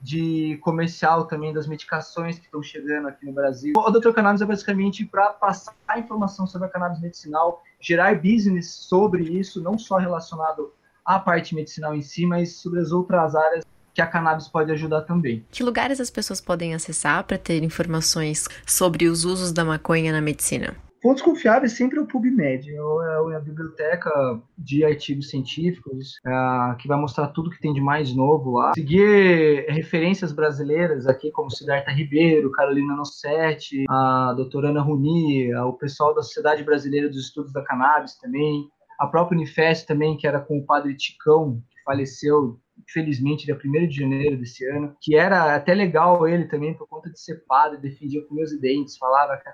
de 0.00 0.56
comercial 0.62 1.26
também 1.26 1.52
das 1.52 1.66
medicações 1.66 2.38
que 2.38 2.46
estão 2.46 2.62
chegando 2.62 3.08
aqui 3.08 3.26
no 3.26 3.32
Brasil. 3.34 3.74
O 3.76 3.90
Dr. 3.90 4.12
Cannabis 4.12 4.40
é 4.40 4.46
basicamente 4.46 5.04
para 5.04 5.34
passar 5.34 5.74
informação 5.98 6.46
sobre 6.46 6.68
a 6.68 6.70
cannabis 6.70 6.98
medicinal, 6.98 7.62
gerar 7.78 8.14
business 8.14 8.70
sobre 8.70 9.22
isso, 9.22 9.62
não 9.62 9.76
só 9.76 9.98
relacionado 9.98 10.72
à 11.04 11.18
parte 11.18 11.54
medicinal 11.54 11.94
em 11.94 12.00
si, 12.00 12.24
mas 12.24 12.54
sobre 12.54 12.80
as 12.80 12.90
outras 12.90 13.34
áreas 13.34 13.66
que 13.94 14.00
a 14.00 14.06
cannabis 14.06 14.48
pode 14.48 14.72
ajudar 14.72 15.02
também. 15.02 15.44
Que 15.50 15.62
lugares 15.62 16.00
as 16.00 16.10
pessoas 16.10 16.40
podem 16.40 16.74
acessar 16.74 17.24
para 17.24 17.38
ter 17.38 17.62
informações 17.62 18.46
sobre 18.66 19.06
os 19.06 19.24
usos 19.24 19.52
da 19.52 19.64
maconha 19.64 20.12
na 20.12 20.20
medicina? 20.20 20.74
Fontes 21.02 21.20
confiáveis 21.20 21.72
sempre 21.72 21.98
é 21.98 22.00
o 22.00 22.06
PubMed, 22.06 22.70
é, 22.70 22.74
é 22.76 23.36
a 23.36 23.40
biblioteca 23.40 24.40
de 24.56 24.84
artigos 24.84 25.30
científicos, 25.30 26.20
é, 26.24 26.76
que 26.78 26.86
vai 26.86 26.96
mostrar 26.96 27.26
tudo 27.28 27.50
que 27.50 27.60
tem 27.60 27.72
de 27.72 27.80
mais 27.80 28.14
novo 28.14 28.52
lá. 28.52 28.72
Seguir 28.72 29.66
referências 29.68 30.30
brasileiras 30.30 31.08
aqui, 31.08 31.32
como 31.32 31.50
Siddhartha 31.50 31.90
Ribeiro, 31.90 32.52
Carolina 32.52 32.94
Nossetti, 32.94 33.84
a 33.88 34.32
doutora 34.36 34.68
Ana 34.68 34.80
Runi, 34.80 35.52
o 35.52 35.72
pessoal 35.72 36.14
da 36.14 36.22
Sociedade 36.22 36.62
Brasileira 36.62 37.08
dos 37.08 37.18
Estudos 37.18 37.52
da 37.52 37.64
Cannabis 37.64 38.16
também, 38.16 38.68
a 39.00 39.06
própria 39.08 39.36
Unifest 39.36 39.88
também, 39.88 40.16
que 40.16 40.28
era 40.28 40.38
com 40.38 40.58
o 40.58 40.64
padre 40.64 40.96
Ticão, 40.96 41.60
que 41.68 41.82
faleceu 41.84 42.60
infelizmente, 42.88 43.46
dia 43.46 43.56
1 43.56 43.88
de 43.88 43.96
janeiro 43.96 44.36
desse 44.36 44.64
ano, 44.66 44.96
que 45.00 45.14
era 45.14 45.54
até 45.54 45.74
legal 45.74 46.26
ele 46.28 46.44
também, 46.44 46.74
por 46.74 46.86
conta 46.86 47.10
de 47.10 47.20
ser 47.20 47.44
padre, 47.46 47.78
defendia 47.78 48.22
com 48.22 48.34
meus 48.34 48.58
dentes, 48.58 48.96
falava 48.96 49.36
que 49.36 49.48
a 49.48 49.52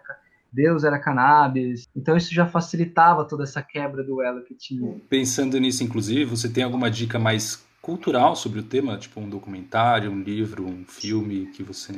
Deus 0.52 0.84
era 0.84 0.98
cannabis. 0.98 1.86
Então 1.94 2.16
isso 2.16 2.34
já 2.34 2.46
facilitava 2.46 3.24
toda 3.24 3.44
essa 3.44 3.62
quebra 3.62 4.02
do 4.02 4.22
elo 4.22 4.42
que 4.44 4.54
tinha. 4.54 4.98
Pensando 5.08 5.58
nisso, 5.58 5.84
inclusive, 5.84 6.24
você 6.24 6.48
tem 6.48 6.64
alguma 6.64 6.90
dica 6.90 7.18
mais 7.18 7.66
cultural 7.80 8.34
sobre 8.34 8.60
o 8.60 8.62
tema? 8.62 8.98
Tipo 8.98 9.20
um 9.20 9.28
documentário, 9.28 10.10
um 10.10 10.20
livro, 10.22 10.66
um 10.66 10.84
filme 10.84 11.46
que 11.46 11.62
você 11.62 11.92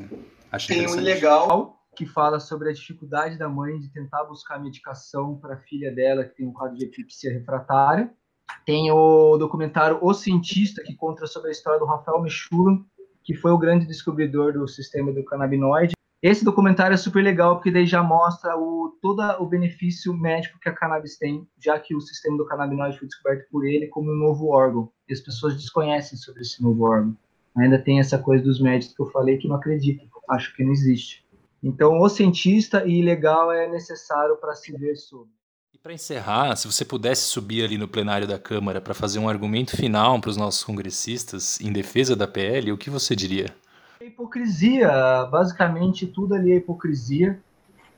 acha 0.50 0.68
tem 0.68 0.78
interessante? 0.78 1.04
Tem 1.04 1.12
um 1.12 1.14
legal 1.14 1.76
que 1.96 2.06
fala 2.06 2.40
sobre 2.40 2.70
a 2.70 2.72
dificuldade 2.72 3.36
da 3.36 3.48
mãe 3.48 3.78
de 3.78 3.88
tentar 3.92 4.24
buscar 4.24 4.60
medicação 4.60 5.36
para 5.36 5.54
a 5.54 5.58
filha 5.58 5.92
dela 5.92 6.24
que 6.24 6.36
tem 6.36 6.46
um 6.46 6.52
quadro 6.52 6.76
de 6.76 6.84
epilepsia 6.84 7.32
refratária. 7.32 8.10
Tem 8.64 8.90
o 8.90 9.36
documentário 9.36 9.98
O 10.00 10.12
Cientista, 10.14 10.82
que 10.82 10.94
conta 10.94 11.26
sobre 11.26 11.48
a 11.48 11.52
história 11.52 11.78
do 11.78 11.86
Rafael 11.86 12.20
Mechoulam, 12.20 12.84
que 13.22 13.34
foi 13.34 13.50
o 13.52 13.58
grande 13.58 13.86
descobridor 13.86 14.52
do 14.52 14.66
sistema 14.66 15.12
do 15.12 15.24
canabinoide. 15.24 15.94
Esse 16.22 16.44
documentário 16.44 16.94
é 16.94 16.98
super 16.98 17.22
legal 17.22 17.56
porque 17.56 17.70
daí 17.70 17.86
já 17.86 18.02
mostra 18.02 18.54
o, 18.56 18.94
todo 19.00 19.22
o 19.40 19.46
benefício 19.46 20.12
médico 20.12 20.58
que 20.60 20.68
a 20.68 20.74
cannabis 20.74 21.16
tem, 21.16 21.48
já 21.58 21.78
que 21.78 21.94
o 21.94 22.00
sistema 22.00 22.36
do 22.36 22.44
canabinoide 22.44 22.98
foi 22.98 23.08
descoberto 23.08 23.48
por 23.50 23.66
ele 23.66 23.86
como 23.86 24.10
um 24.10 24.16
novo 24.16 24.48
órgão. 24.48 24.90
E 25.08 25.14
as 25.14 25.20
pessoas 25.20 25.54
desconhecem 25.56 26.18
sobre 26.18 26.42
esse 26.42 26.62
novo 26.62 26.84
órgão. 26.84 27.16
Ainda 27.56 27.78
tem 27.78 27.98
essa 27.98 28.18
coisa 28.18 28.44
dos 28.44 28.60
médicos 28.60 28.94
que 28.94 29.02
eu 29.02 29.06
falei 29.06 29.38
que 29.38 29.48
não 29.48 29.56
acreditam, 29.56 30.06
acho 30.28 30.54
que 30.54 30.62
não 30.62 30.72
existe. 30.72 31.24
Então, 31.62 32.00
o 32.00 32.08
cientista 32.08 32.86
e 32.86 33.02
legal 33.02 33.52
é 33.52 33.68
necessário 33.68 34.36
para 34.36 34.54
se 34.54 34.72
ver 34.72 34.96
sobre. 34.96 35.30
Para 35.82 35.94
encerrar, 35.94 36.56
se 36.56 36.70
você 36.70 36.84
pudesse 36.84 37.22
subir 37.22 37.64
ali 37.64 37.78
no 37.78 37.88
plenário 37.88 38.28
da 38.28 38.38
Câmara 38.38 38.82
para 38.82 38.92
fazer 38.92 39.18
um 39.18 39.26
argumento 39.26 39.74
final 39.78 40.20
para 40.20 40.28
os 40.28 40.36
nossos 40.36 40.62
congressistas 40.62 41.58
em 41.58 41.72
defesa 41.72 42.14
da 42.14 42.28
PL, 42.28 42.70
o 42.70 42.76
que 42.76 42.90
você 42.90 43.16
diria? 43.16 43.46
É 43.98 44.04
hipocrisia, 44.04 45.26
basicamente 45.32 46.06
tudo 46.06 46.34
ali 46.34 46.52
é 46.52 46.56
hipocrisia 46.56 47.40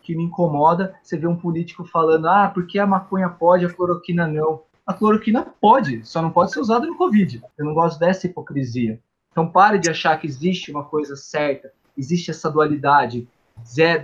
que 0.01 0.15
me 0.15 0.23
incomoda. 0.23 0.95
Você 1.03 1.17
vê 1.17 1.27
um 1.27 1.35
político 1.35 1.85
falando, 1.85 2.29
ah, 2.29 2.49
porque 2.55 2.79
a 2.79 2.87
maconha 2.87 3.29
pode, 3.29 3.67
a 3.67 3.73
cloroquina 3.73 4.29
não. 4.29 4.63
A 4.87 4.95
cloroquina 4.95 5.45
pode, 5.61 6.07
só 6.07 6.23
não 6.23 6.31
pode 6.31 6.53
ser 6.53 6.61
usada 6.61 6.87
no 6.87 6.97
Covid. 6.97 7.43
Eu 7.59 7.65
não 7.65 7.75
gosto 7.75 7.99
dessa 7.99 8.29
hipocrisia. 8.29 9.01
Então 9.33 9.51
pare 9.51 9.81
de 9.81 9.91
achar 9.91 10.17
que 10.21 10.27
existe 10.29 10.71
uma 10.71 10.85
coisa 10.85 11.17
certa, 11.17 11.73
existe 11.99 12.31
essa 12.31 12.49
dualidade, 12.49 13.27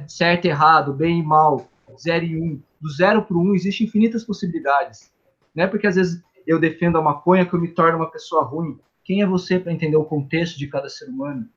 certo 0.08 0.46
errado, 0.46 0.92
bem 0.92 1.20
e 1.20 1.22
mal, 1.22 1.68
zero 1.96 2.24
e 2.24 2.40
um. 2.40 2.60
Do 2.80 2.90
zero 2.90 3.22
para 3.22 3.36
o 3.36 3.40
um 3.40 3.54
existem 3.54 3.86
infinitas 3.86 4.24
possibilidades. 4.24 5.12
Não 5.54 5.64
é 5.64 5.66
porque 5.66 5.86
às 5.86 5.96
vezes 5.96 6.22
eu 6.46 6.58
defendo 6.58 6.98
a 6.98 7.02
maconha 7.02 7.46
que 7.46 7.54
eu 7.54 7.60
me 7.60 7.68
torno 7.68 7.98
uma 7.98 8.10
pessoa 8.10 8.42
ruim. 8.42 8.78
Quem 9.04 9.22
é 9.22 9.26
você 9.26 9.58
para 9.58 9.72
entender 9.72 9.96
o 9.96 10.04
contexto 10.04 10.58
de 10.58 10.66
cada 10.66 10.88
ser 10.88 11.06
humano? 11.06 11.48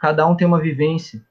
cada 0.00 0.26
um 0.26 0.34
tem 0.34 0.46
uma 0.46 0.58
vivência. 0.58 1.22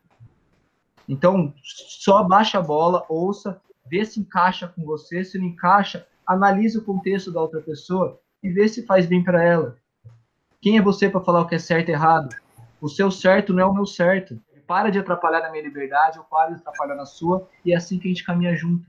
Então, 1.08 1.52
só 1.64 2.24
baixa 2.24 2.60
a 2.60 2.62
bola, 2.62 3.04
ouça, 3.10 3.60
vê 3.90 4.06
se 4.06 4.20
encaixa 4.20 4.68
com 4.68 4.86
você, 4.86 5.24
se 5.24 5.40
não 5.40 5.48
encaixa, 5.48 6.06
analise 6.26 6.78
o 6.78 6.84
contexto 6.84 7.32
da 7.32 7.42
outra 7.42 7.60
pessoa 7.60 8.22
e 8.44 8.50
vê 8.50 8.68
se 8.68 8.86
faz 8.86 9.08
bem 9.08 9.24
para 9.24 9.44
ela. 9.44 9.76
Quem 10.62 10.78
é 10.78 10.82
você 10.82 11.10
para 11.10 11.20
falar 11.20 11.42
o 11.42 11.48
que 11.48 11.56
é 11.56 11.60
certo 11.60 11.90
e 11.90 11.94
errado? 11.94 12.36
O 12.80 12.88
seu 12.88 13.10
certo 13.10 13.52
não 13.52 13.64
é 13.64 13.66
o 13.66 13.74
meu 13.74 13.88
certo. 13.88 14.40
Para 14.70 14.92
de 14.92 15.00
atrapalhar 15.00 15.42
na 15.42 15.50
minha 15.50 15.64
liberdade, 15.64 16.20
eu 16.20 16.24
paro 16.24 16.54
de 16.54 16.62
atrapalhar 16.62 16.94
na 16.94 17.04
sua, 17.04 17.50
e 17.66 17.74
é 17.74 17.76
assim 17.76 17.98
que 17.98 18.08
a 18.08 18.12
gente 18.12 18.24
caminha 18.24 18.56
junto. 18.56 18.86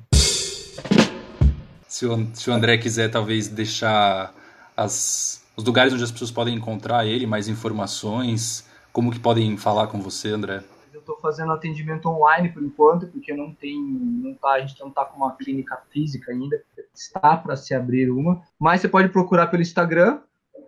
Se 1.89 2.05
o, 2.05 2.37
se 2.37 2.51
o 2.51 2.53
André 2.53 2.77
quiser, 2.77 3.11
talvez, 3.11 3.49
deixar 3.49 4.35
as, 4.77 5.43
os 5.57 5.65
lugares 5.65 5.95
onde 5.95 6.05
as 6.05 6.13
pessoas 6.13 6.31
podem 6.31 6.55
encontrar 6.55 7.07
ele, 7.07 7.27
mais 7.27 7.49
informações, 7.49 8.69
como 8.93 9.11
que 9.11 9.19
podem 9.19 9.57
falar 9.57 9.87
com 9.87 10.03
você, 10.03 10.29
André? 10.29 10.63
Eu 10.93 11.01
estou 11.01 11.17
fazendo 11.19 11.51
atendimento 11.51 12.11
online 12.11 12.51
por 12.51 12.63
enquanto, 12.63 13.07
porque 13.07 13.33
não 13.33 13.55
tem, 13.55 13.81
não 13.83 14.35
tá, 14.35 14.51
a 14.51 14.61
gente 14.61 14.79
não 14.79 14.89
está 14.89 15.07
com 15.07 15.17
uma 15.17 15.35
clínica 15.35 15.81
física 15.91 16.31
ainda, 16.31 16.63
está 16.95 17.39
para 17.39 17.57
se 17.57 17.73
abrir 17.73 18.11
uma. 18.11 18.43
Mas 18.59 18.83
você 18.83 18.89
pode 18.89 19.09
procurar 19.09 19.47
pelo 19.47 19.63
Instagram, 19.63 20.21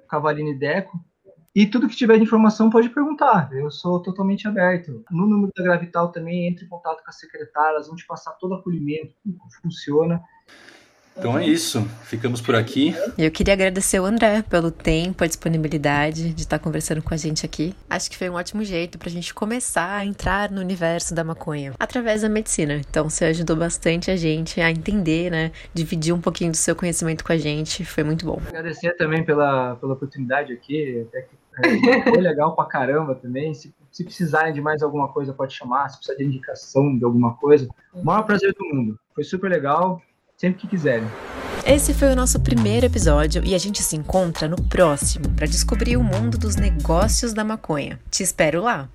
Cavaline 0.09 0.55
Deco, 0.55 0.99
e 1.55 1.67
tudo 1.67 1.89
que 1.89 1.97
tiver 1.97 2.17
de 2.17 2.25
informação 2.25 2.71
pode 2.71 2.89
perguntar. 2.89 3.51
Eu 3.53 3.71
sou 3.71 4.01
totalmente 4.01 4.49
aberto. 4.49 5.05
No 5.11 5.27
número 5.27 5.53
da 5.55 5.63
Gravital 5.63 6.11
também 6.11 6.49
entre 6.49 6.65
em 6.65 6.69
contato 6.69 7.03
com 7.05 7.11
a 7.11 7.13
secretária, 7.13 7.75
elas 7.75 7.87
vão 7.87 7.97
te 7.97 8.07
passar 8.07 8.33
todo 8.33 8.53
o 8.53 8.55
acolhimento, 8.55 9.15
como 9.23 9.53
funciona. 9.63 10.23
Então 11.17 11.39
é 11.39 11.47
isso, 11.47 11.83
ficamos 12.05 12.41
por 12.41 12.55
aqui. 12.55 12.95
Eu 13.19 13.31
queria 13.31 13.53
agradecer 13.53 14.01
o 14.01 14.05
André 14.07 14.43
pelo 14.43 14.71
tempo, 14.71 15.23
a 15.23 15.27
disponibilidade 15.27 16.33
de 16.33 16.41
estar 16.41 16.59
conversando 16.59 17.03
com 17.03 17.13
a 17.13 17.17
gente 17.19 17.45
aqui. 17.45 17.75
Acho 17.89 18.11
que 18.11 18.17
foi 18.17 18.31
um 18.31 18.35
ótimo 18.35 18.65
jeito 18.65 18.99
para 18.99 19.11
a 19.11 19.13
gente 19.13 19.35
começar 19.35 19.99
a 19.99 20.07
entrar 20.07 20.51
no 20.51 20.61
universo 20.61 21.15
da 21.15 21.23
maconha 21.23 21.75
através 21.79 22.23
da 22.23 22.31
medicina. 22.31 22.77
Então 22.77 23.11
você 23.11 23.27
ajudou 23.27 23.57
bastante 23.57 24.11
a 24.11 24.17
gente 24.17 24.59
a 24.61 24.71
entender, 24.71 25.31
né? 25.31 25.53
Dividir 25.75 26.15
um 26.15 26.21
pouquinho 26.21 26.51
do 26.51 26.57
seu 26.57 26.75
conhecimento 26.75 27.23
com 27.23 27.33
a 27.33 27.37
gente, 27.37 27.85
foi 27.85 28.05
muito 28.05 28.25
bom. 28.25 28.41
Agradecer 28.49 28.97
também 28.97 29.23
pela, 29.23 29.77
pela 29.77 29.93
oportunidade 29.93 30.51
aqui, 30.51 31.07
até 31.07 31.23
que 31.23 31.42
é, 31.59 32.03
foi 32.03 32.21
legal 32.21 32.55
pra 32.55 32.65
caramba 32.65 33.15
também. 33.15 33.53
Se, 33.55 33.75
se 33.91 34.05
precisarem 34.05 34.53
de 34.53 34.61
mais 34.61 34.83
alguma 34.83 35.09
coisa, 35.09 35.33
pode 35.33 35.55
chamar. 35.55 35.89
Se 35.89 35.99
precisar 35.99 36.19
de 36.19 36.25
indicação 36.25 36.97
de 36.97 37.05
alguma 37.05 37.35
coisa, 37.37 37.69
o 37.93 38.05
maior 38.05 38.23
prazer 38.23 38.55
do 38.55 38.65
mundo. 38.65 38.99
Foi 39.15 39.25
super 39.25 39.51
legal 39.51 40.01
sempre 40.37 40.61
que 40.61 40.67
quiserem. 40.67 41.07
Esse 41.65 41.95
foi 41.95 42.09
o 42.09 42.17
nosso 42.17 42.41
primeiro 42.41 42.87
episódio 42.87 43.45
e 43.45 43.55
a 43.55 43.59
gente 43.59 43.83
se 43.83 43.95
encontra 43.95 44.49
no 44.49 44.61
próximo 44.69 45.31
para 45.37 45.47
descobrir 45.47 45.97
o 45.97 46.03
mundo 46.03 46.37
dos 46.37 46.57
negócios 46.57 47.33
da 47.33 47.45
maconha. 47.45 48.01
Te 48.11 48.23
espero 48.23 48.63
lá! 48.63 48.89